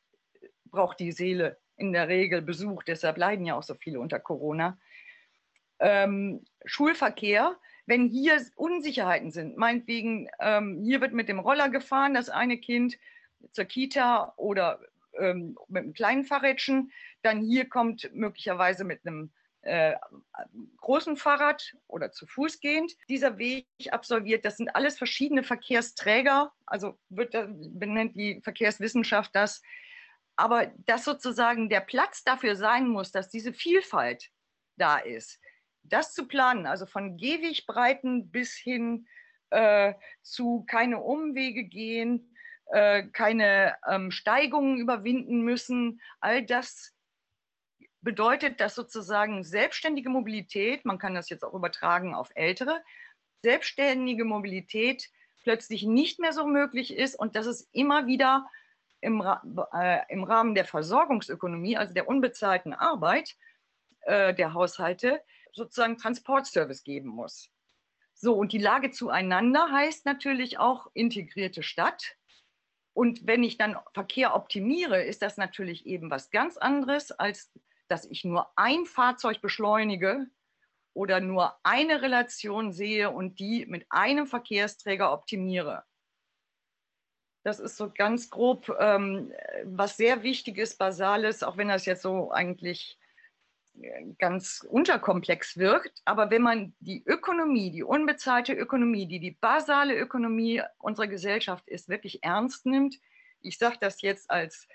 [0.65, 4.77] braucht die Seele in der Regel Besuch, deshalb leiden ja auch so viele unter Corona.
[5.79, 12.29] Ähm, Schulverkehr, wenn hier Unsicherheiten sind, meinetwegen, ähm, hier wird mit dem Roller gefahren, das
[12.29, 12.97] eine Kind
[13.51, 14.79] zur Kita oder
[15.19, 19.31] ähm, mit einem kleinen Fahrrädchen, dann hier kommt möglicherweise mit einem
[19.63, 19.95] äh,
[20.77, 24.43] großen Fahrrad oder zu Fuß gehend dieser Weg absolviert.
[24.45, 29.61] Das sind alles verschiedene Verkehrsträger, also wird, benennt die Verkehrswissenschaft das.
[30.35, 34.29] Aber dass sozusagen der Platz dafür sein muss, dass diese Vielfalt
[34.77, 35.39] da ist,
[35.83, 39.07] das zu planen, also von Gehwegbreiten bis hin
[39.49, 42.35] äh, zu keine Umwege gehen,
[42.67, 46.93] äh, keine ähm, Steigungen überwinden müssen, all das
[48.01, 52.83] bedeutet, dass sozusagen selbstständige Mobilität, man kann das jetzt auch übertragen auf Ältere,
[53.41, 55.09] selbstständige Mobilität
[55.43, 58.49] plötzlich nicht mehr so möglich ist und dass es immer wieder
[59.03, 59.21] im,
[59.73, 63.35] äh, im Rahmen der Versorgungsökonomie, also der unbezahlten Arbeit
[64.01, 67.49] äh, der Haushalte, sozusagen Transportservice geben muss.
[68.13, 72.15] So, und die Lage zueinander heißt natürlich auch integrierte Stadt.
[72.93, 77.51] Und wenn ich dann Verkehr optimiere, ist das natürlich eben was ganz anderes, als
[77.87, 80.27] dass ich nur ein Fahrzeug beschleunige
[80.93, 85.83] oder nur eine Relation sehe und die mit einem Verkehrsträger optimiere.
[87.43, 89.33] Das ist so ganz grob, ähm,
[89.65, 92.97] was sehr wichtig ist, basales, auch wenn das jetzt so eigentlich
[93.81, 96.01] äh, ganz unterkomplex wirkt.
[96.05, 101.89] Aber wenn man die Ökonomie, die unbezahlte Ökonomie, die die basale Ökonomie unserer Gesellschaft ist,
[101.89, 102.99] wirklich ernst nimmt,
[103.41, 104.67] ich sage das jetzt als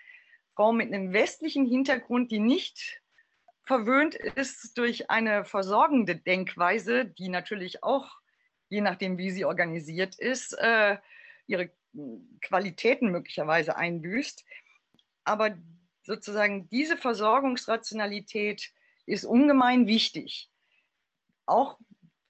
[0.55, 3.01] Frau mit einem westlichen Hintergrund, die nicht
[3.64, 8.19] verwöhnt ist durch eine versorgende Denkweise, die natürlich auch,
[8.69, 10.97] je nachdem, wie sie organisiert ist, äh,
[11.47, 11.71] ihre
[12.41, 14.45] Qualitäten möglicherweise einbüßt.
[15.24, 15.57] Aber
[16.03, 18.72] sozusagen diese Versorgungsrationalität
[19.07, 20.51] ist ungemein wichtig.
[21.47, 21.78] Auch,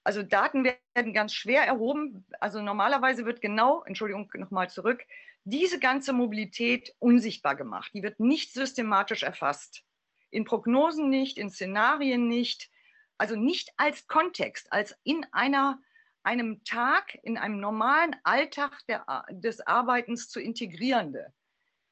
[0.05, 2.25] also Daten werden ganz schwer erhoben.
[2.41, 5.05] Also normalerweise wird genau, Entschuldigung, nochmal zurück,
[5.45, 7.93] diese ganze Mobilität unsichtbar gemacht.
[7.95, 9.83] Die wird nicht systematisch erfasst.
[10.31, 12.71] In Prognosen nicht, in Szenarien nicht.
[13.17, 15.81] Also nicht als Kontext, als in einer
[16.29, 21.33] einem Tag, in einem normalen Alltag der, des Arbeitens zu integrierende,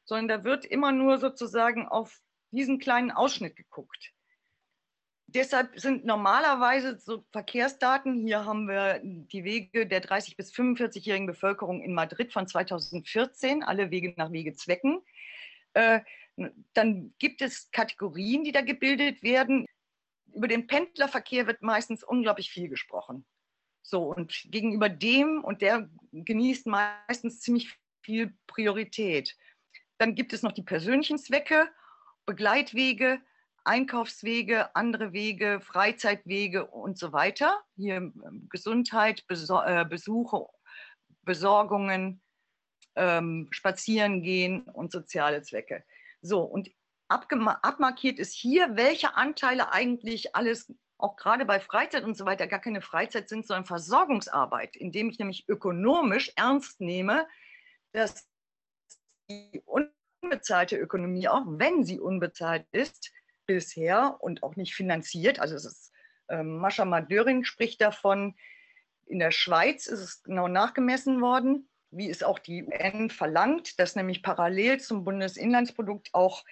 [0.05, 2.21] sondern da wird immer nur sozusagen auf
[2.51, 4.13] diesen kleinen Ausschnitt geguckt.
[5.29, 11.83] Deshalb sind normalerweise so Verkehrsdaten, hier haben wir die Wege der 30- bis 45-jährigen Bevölkerung
[11.83, 15.01] in Madrid von 2014, alle Wege nach Wegezwecken.
[15.73, 16.01] Äh,
[16.75, 19.65] dann gibt es Kategorien, die da gebildet werden.
[20.35, 23.25] Über den Pendlerverkehr wird meistens unglaublich viel gesprochen.
[23.89, 27.73] So, und gegenüber dem, und der genießt meistens ziemlich
[28.03, 29.37] viel Priorität.
[29.99, 31.69] Dann gibt es noch die persönlichen Zwecke,
[32.27, 33.21] Begleitwege,
[33.63, 37.63] Einkaufswege, andere Wege, Freizeitwege und so weiter.
[37.77, 40.47] Hier ähm, Gesundheit, äh, Besuche,
[41.23, 42.21] Besorgungen,
[42.97, 45.85] ähm, Spazierengehen und soziale Zwecke.
[46.23, 46.71] So, und
[47.07, 52.61] abmarkiert ist hier, welche Anteile eigentlich alles auch gerade bei Freizeit und so weiter gar
[52.61, 57.27] keine Freizeit sind, sondern Versorgungsarbeit, indem ich nämlich ökonomisch ernst nehme,
[57.93, 58.29] dass
[59.29, 63.13] die unbezahlte Ökonomie, auch wenn sie unbezahlt ist,
[63.47, 65.93] bisher und auch nicht finanziert, also es ist,
[66.29, 68.35] äh, Mascha Madörin spricht davon,
[69.07, 73.95] in der Schweiz ist es genau nachgemessen worden, wie es auch die UN verlangt, dass
[73.95, 76.45] nämlich parallel zum Bundesinlandsprodukt auch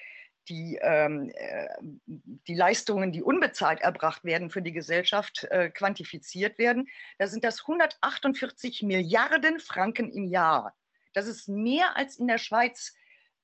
[0.49, 1.69] die, ähm, äh,
[2.07, 6.89] die Leistungen, die unbezahlt erbracht werden für die Gesellschaft, äh, quantifiziert werden.
[7.19, 10.75] Da sind das 148 Milliarden Franken im Jahr.
[11.13, 12.95] Das ist mehr als in der Schweiz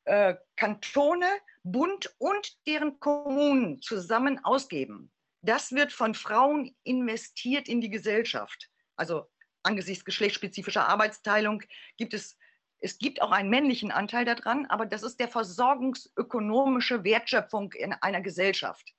[0.05, 1.28] äh, Kantone,
[1.62, 5.11] Bund und deren Kommunen zusammen ausgeben.
[5.42, 8.68] Das wird von Frauen investiert in die Gesellschaft.
[8.96, 9.26] Also
[9.62, 11.62] angesichts geschlechtsspezifischer Arbeitsteilung
[11.96, 12.36] gibt es
[12.81, 18.22] es gibt auch einen männlichen Anteil daran, aber das ist der versorgungsökonomische Wertschöpfung in einer
[18.22, 18.95] Gesellschaft.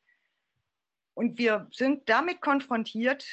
[1.14, 3.26] Und wir sind damit konfrontiert,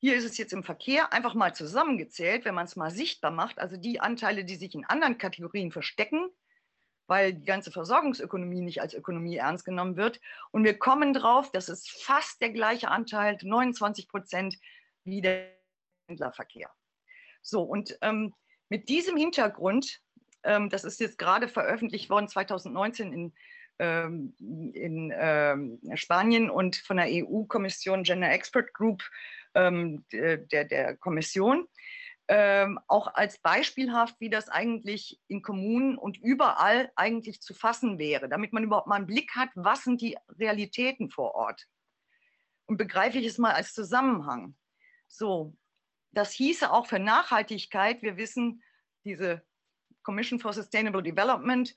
[0.00, 3.58] hier ist es jetzt im Verkehr einfach mal zusammengezählt, wenn man es mal sichtbar macht,
[3.58, 6.30] also die Anteile, die sich in anderen Kategorien verstecken,
[7.08, 10.20] weil die ganze Versorgungsökonomie nicht als Ökonomie ernst genommen wird.
[10.52, 14.56] Und wir kommen drauf, das ist fast der gleiche Anteil, 29 Prozent,
[15.02, 15.56] wie der
[16.06, 16.70] Händlerverkehr.
[17.42, 18.34] So, und ähm,
[18.68, 20.00] mit diesem Hintergrund,
[20.42, 23.32] ähm, das ist jetzt gerade veröffentlicht worden, 2019 in
[23.78, 24.34] ähm,
[24.74, 29.04] in ähm, Spanien und von der EU-Kommission Gender Expert Group
[29.54, 31.68] ähm, der, der Kommission.
[32.30, 38.28] Ähm, auch als beispielhaft, wie das eigentlich in Kommunen und überall eigentlich zu fassen wäre,
[38.28, 41.66] damit man überhaupt mal einen Blick hat, was sind die Realitäten vor Ort.
[42.66, 44.54] Und begreife ich es mal als Zusammenhang.
[45.06, 45.56] So,
[46.12, 48.62] das hieße auch für Nachhaltigkeit, wir wissen,
[49.04, 49.42] diese
[50.02, 51.74] Commission for Sustainable Development,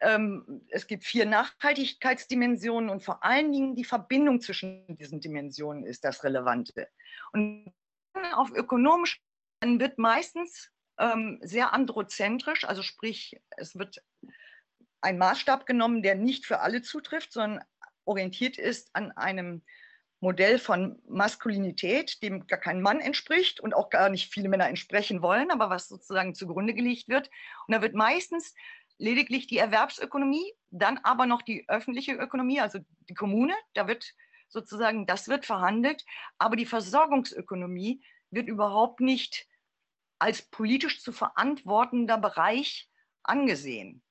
[0.00, 6.04] ähm, es gibt vier Nachhaltigkeitsdimensionen und vor allen Dingen die Verbindung zwischen diesen Dimensionen ist
[6.04, 6.88] das Relevante.
[7.32, 7.72] Und
[8.32, 9.20] auf ökonomisch
[9.62, 14.02] wird meistens ähm, sehr androzentrisch, also sprich, es wird
[15.02, 17.64] ein Maßstab genommen, der nicht für alle zutrifft, sondern
[18.04, 19.62] orientiert ist an einem
[20.20, 25.22] Modell von Maskulinität, dem gar kein Mann entspricht und auch gar nicht viele Männer entsprechen
[25.22, 27.30] wollen, aber was sozusagen zugrunde gelegt wird.
[27.66, 28.54] Und da wird meistens
[28.98, 34.14] lediglich die Erwerbsökonomie, dann aber noch die öffentliche Ökonomie, also die Kommune, da wird
[34.48, 36.04] sozusagen, das wird verhandelt,
[36.38, 39.46] aber die Versorgungsökonomie wird überhaupt nicht
[40.18, 42.90] als politisch zu verantwortender Bereich
[43.22, 44.02] angesehen.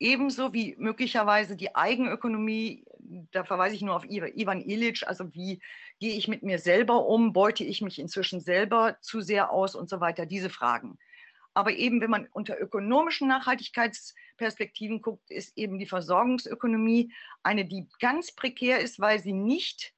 [0.00, 2.84] Ebenso wie möglicherweise die Eigenökonomie,
[3.30, 5.60] da verweise ich nur auf Ivan Illich, also wie
[6.00, 9.88] gehe ich mit mir selber um, beute ich mich inzwischen selber zu sehr aus und
[9.88, 10.98] so weiter, diese Fragen.
[11.54, 17.14] Aber eben, wenn man unter ökonomischen Nachhaltigkeitsperspektiven guckt, ist eben die Versorgungsökonomie
[17.44, 19.94] eine, die ganz prekär ist, weil sie nicht,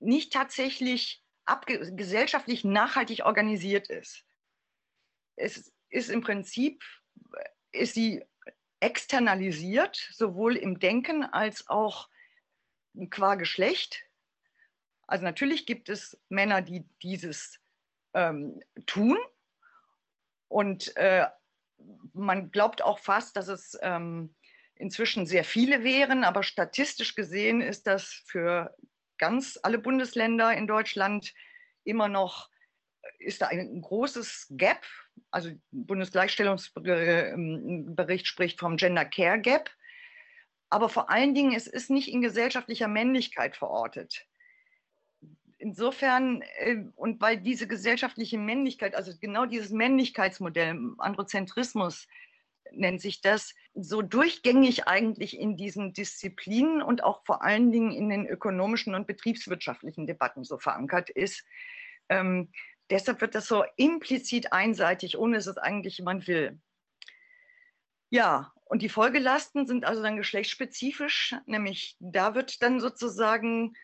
[0.00, 1.22] nicht tatsächlich
[1.92, 4.24] gesellschaftlich nachhaltig organisiert ist.
[5.36, 6.82] Es ist im Prinzip,
[7.70, 8.24] ist sie
[8.84, 12.08] externalisiert, sowohl im Denken als auch
[13.10, 14.04] qua Geschlecht.
[15.06, 17.60] Also natürlich gibt es Männer, die dieses
[18.14, 19.18] ähm, tun,
[20.54, 21.26] und äh,
[22.12, 24.32] man glaubt auch fast, dass es ähm,
[24.76, 28.72] inzwischen sehr viele wären, aber statistisch gesehen ist das für
[29.18, 31.34] ganz alle Bundesländer in Deutschland
[31.82, 32.50] immer noch,
[33.18, 34.86] ist da ein großes Gap.
[35.30, 39.70] Also Bundesgleichstellungsbericht spricht vom Gender Care Gap.
[40.70, 44.26] Aber vor allen Dingen, es ist nicht in gesellschaftlicher Männlichkeit verortet
[45.64, 52.06] insofern, äh, und weil diese gesellschaftliche Männlichkeit, also genau dieses Männlichkeitsmodell, Androzentrismus
[52.70, 58.10] nennt sich das, so durchgängig eigentlich in diesen Disziplinen und auch vor allen Dingen in
[58.10, 61.44] den ökonomischen und betriebswirtschaftlichen Debatten so verankert ist.
[62.10, 62.50] Ähm,
[62.90, 66.58] deshalb wird das so implizit einseitig, ohne dass es eigentlich jemand will.
[68.10, 73.74] Ja, und die Folgelasten sind also dann geschlechtsspezifisch, nämlich da wird dann sozusagen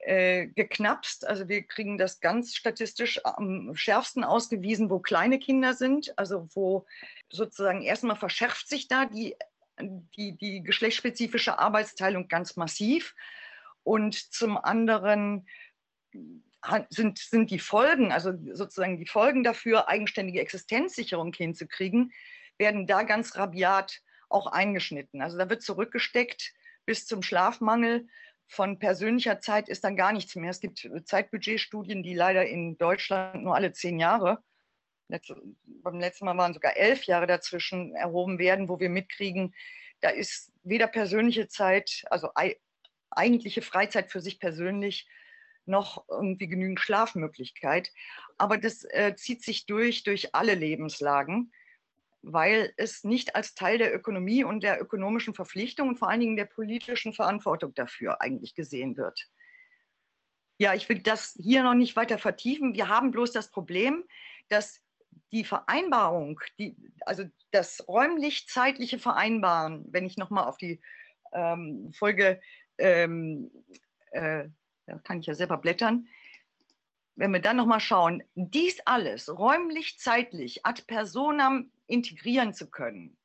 [0.00, 1.26] äh, geknapst.
[1.26, 6.86] Also wir kriegen das ganz statistisch am schärfsten ausgewiesen, wo kleine Kinder sind, also wo
[7.30, 9.36] sozusagen erstmal verschärft sich da die,
[9.80, 13.14] die, die geschlechtsspezifische Arbeitsteilung ganz massiv.
[13.84, 15.46] Und zum anderen
[16.90, 22.12] sind, sind die Folgen, also sozusagen die Folgen dafür, eigenständige Existenzsicherung hinzukriegen,
[22.58, 25.22] werden da ganz rabiat auch eingeschnitten.
[25.22, 26.52] Also da wird zurückgesteckt
[26.86, 28.06] bis zum Schlafmangel
[28.46, 30.50] von persönlicher Zeit ist dann gar nichts mehr.
[30.50, 34.42] Es gibt Zeitbudgetstudien, die leider in Deutschland nur alle zehn Jahre,
[35.64, 39.54] beim letzten Mal waren sogar elf Jahre dazwischen, erhoben werden, wo wir mitkriegen,
[40.00, 42.30] da ist weder persönliche Zeit, also
[43.10, 45.06] eigentliche Freizeit für sich persönlich,
[45.64, 47.90] noch irgendwie genügend Schlafmöglichkeit.
[48.38, 51.52] Aber das äh, zieht sich durch, durch alle Lebenslagen
[52.22, 56.36] weil es nicht als Teil der Ökonomie und der ökonomischen Verpflichtung und vor allen Dingen
[56.36, 59.28] der politischen Verantwortung dafür eigentlich gesehen wird.
[60.58, 62.74] Ja, ich will das hier noch nicht weiter vertiefen.
[62.74, 64.04] Wir haben bloß das Problem,
[64.48, 64.80] dass
[65.32, 70.80] die Vereinbarung, die, also das räumlich-zeitliche Vereinbaren, wenn ich nochmal auf die
[71.32, 72.40] ähm, Folge,
[72.78, 73.50] ähm,
[74.12, 74.44] äh,
[74.86, 76.08] da kann ich ja selber blättern,
[77.14, 83.16] wenn wir dann nochmal schauen, dies alles räumlich-zeitlich ad personam integrieren zu können,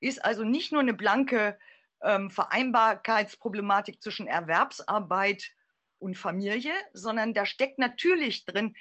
[0.00, 1.58] ist also nicht nur eine blanke
[2.02, 5.52] ähm, Vereinbarkeitsproblematik zwischen Erwerbsarbeit
[5.98, 8.76] und Familie, sondern da steckt natürlich drin,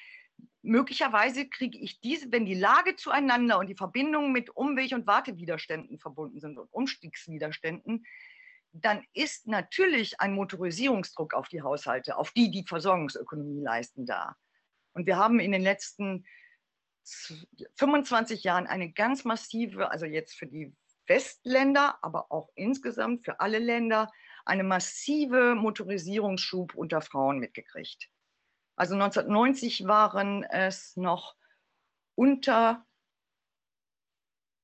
[0.61, 5.99] möglicherweise kriege ich diese, wenn die Lage zueinander und die Verbindung mit Umweg- und Wartewiderständen
[5.99, 8.05] verbunden sind und Umstiegswiderständen,
[8.73, 14.35] dann ist natürlich ein Motorisierungsdruck auf die Haushalte, auf die die Versorgungsökonomie leisten, da.
[14.93, 16.25] Und wir haben in den letzten
[17.75, 23.59] 25 Jahren eine ganz massive, also jetzt für die Westländer, aber auch insgesamt für alle
[23.59, 24.11] Länder,
[24.45, 28.09] eine massive Motorisierungsschub unter Frauen mitgekriegt.
[28.75, 31.35] Also 1990 waren es noch
[32.15, 32.85] unter,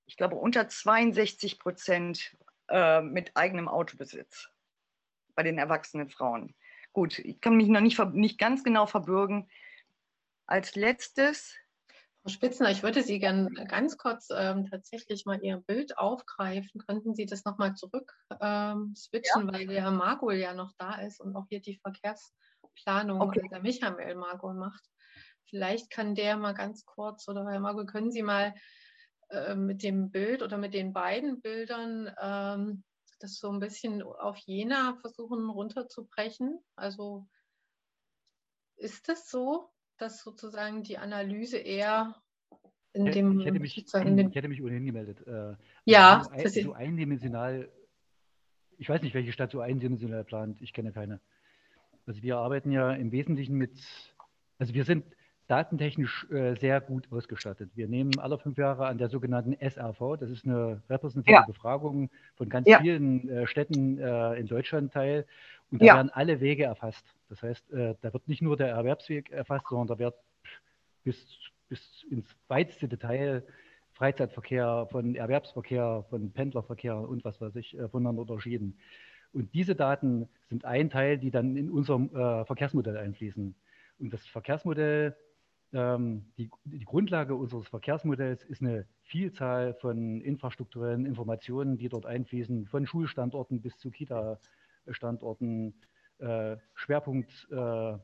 [0.07, 2.36] ich glaube, unter 62 Prozent
[2.70, 4.49] äh, mit eigenem Autobesitz
[5.36, 6.55] bei den erwachsenen Frauen.
[6.93, 9.49] Gut, ich kann mich noch nicht, nicht ganz genau verbürgen.
[10.47, 11.55] Als letztes.
[12.22, 16.82] Frau Spitzner, ich würde Sie gerne ganz kurz ähm, tatsächlich mal Ihr Bild aufgreifen.
[16.86, 19.53] Könnten Sie das nochmal zurück ähm, switchen, ja.
[19.53, 23.47] weil der Herr Margol ja noch da ist und auch hier die Verkehrsplanung okay.
[23.51, 24.84] der Michael Margol macht.
[25.45, 28.53] Vielleicht kann der mal ganz kurz, oder Herr Margol, können Sie mal
[29.30, 32.84] äh, mit dem Bild oder mit den beiden Bildern ähm,
[33.19, 36.59] das so ein bisschen auf Jena versuchen runterzubrechen?
[36.75, 37.27] Also
[38.77, 42.15] ist das so, dass sozusagen die Analyse eher
[42.93, 43.39] in ja, dem.
[43.39, 45.25] Ich hätte mich, ich hätte mich ohnehin gemeldet.
[45.27, 45.55] Äh,
[45.86, 47.69] ja, so, ein, so eindimensional.
[48.77, 50.61] Ich weiß nicht, welche Stadt so eindimensional plant.
[50.61, 51.19] Ich kenne keine.
[52.05, 53.80] Also wir arbeiten ja im Wesentlichen mit,
[54.57, 55.05] also wir sind
[55.50, 57.72] datentechnisch äh, sehr gut ausgestattet.
[57.76, 61.45] Wir nehmen alle fünf Jahre an der sogenannten SRV, das ist eine repräsentative ja.
[61.45, 62.80] Befragung von ganz ja.
[62.80, 65.26] vielen äh, Städten äh, in Deutschland teil.
[65.72, 65.95] Und da ja.
[65.95, 67.06] werden alle Wege erfasst.
[67.30, 70.16] Das heißt, äh, da wird nicht nur der Erwerbsweg erfasst, sondern da wird
[71.04, 71.18] bis,
[71.68, 73.43] bis ins weiteste Detail
[73.93, 78.78] Freizeitverkehr, von Erwerbsverkehr, von Pendlerverkehr und was weiß ich, äh, voneinander unterschieden.
[79.34, 83.56] Und diese Daten sind ein Teil, die dann in unserem äh, Verkehrsmodell einfließen.
[84.00, 85.16] Und das Verkehrsmodell
[85.72, 92.88] die, die, Grundlage unseres Verkehrsmodells ist eine Vielzahl von infrastrukturellen Informationen, die dort einfließen, von
[92.88, 95.76] Schulstandorten bis zu Kita-Standorten,
[96.17, 97.97] äh, Schwerpunkt äh,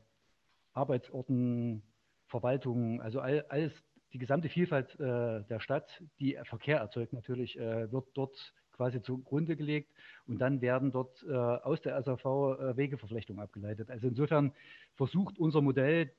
[0.74, 1.82] Arbeitsorten,
[2.26, 3.72] Verwaltungen, also all, alles,
[4.12, 9.56] die gesamte Vielfalt äh, der Stadt, die Verkehr erzeugt natürlich, äh, wird dort quasi zugrunde
[9.56, 9.90] gelegt
[10.26, 13.90] und dann werden dort äh, aus der SAV äh, Wegeverflechtungen abgeleitet.
[13.90, 14.52] Also insofern
[14.94, 16.10] versucht unser Modell,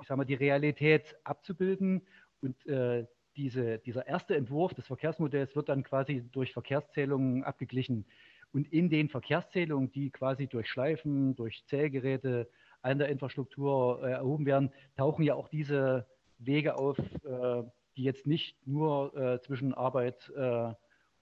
[0.00, 2.02] ich sage mal, die Realität abzubilden
[2.40, 8.04] und äh, diese, dieser erste Entwurf des Verkehrsmodells wird dann quasi durch Verkehrszählungen abgeglichen.
[8.52, 12.48] Und in den Verkehrszählungen, die quasi durch Schleifen, durch Zählgeräte
[12.82, 16.06] an der Infrastruktur äh, erhoben werden, tauchen ja auch diese
[16.38, 17.62] Wege auf, äh,
[17.96, 20.30] die jetzt nicht nur äh, zwischen Arbeit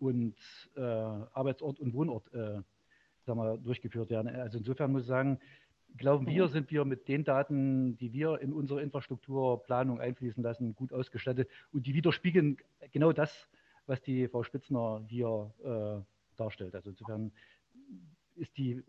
[0.03, 0.35] und
[0.77, 2.61] äh, Arbeitsort und Wohnort äh,
[3.25, 4.35] sagen wir, durchgeführt werden.
[4.35, 5.39] Also insofern muss ich sagen,
[5.97, 10.93] glauben wir, sind wir mit den Daten, die wir in unsere Infrastrukturplanung einfließen lassen, gut
[10.93, 12.57] ausgestattet und die widerspiegeln
[12.91, 13.49] genau das,
[13.87, 16.75] was die Frau Spitzner hier äh, darstellt.
[16.75, 17.31] Also insofern
[18.35, 18.83] ist die,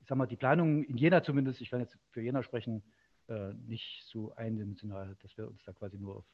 [0.00, 2.82] ich sag mal, die Planung in Jena zumindest, ich kann jetzt für Jena sprechen,
[3.28, 6.24] äh, nicht so eindimensional, dass wir uns da quasi nur auf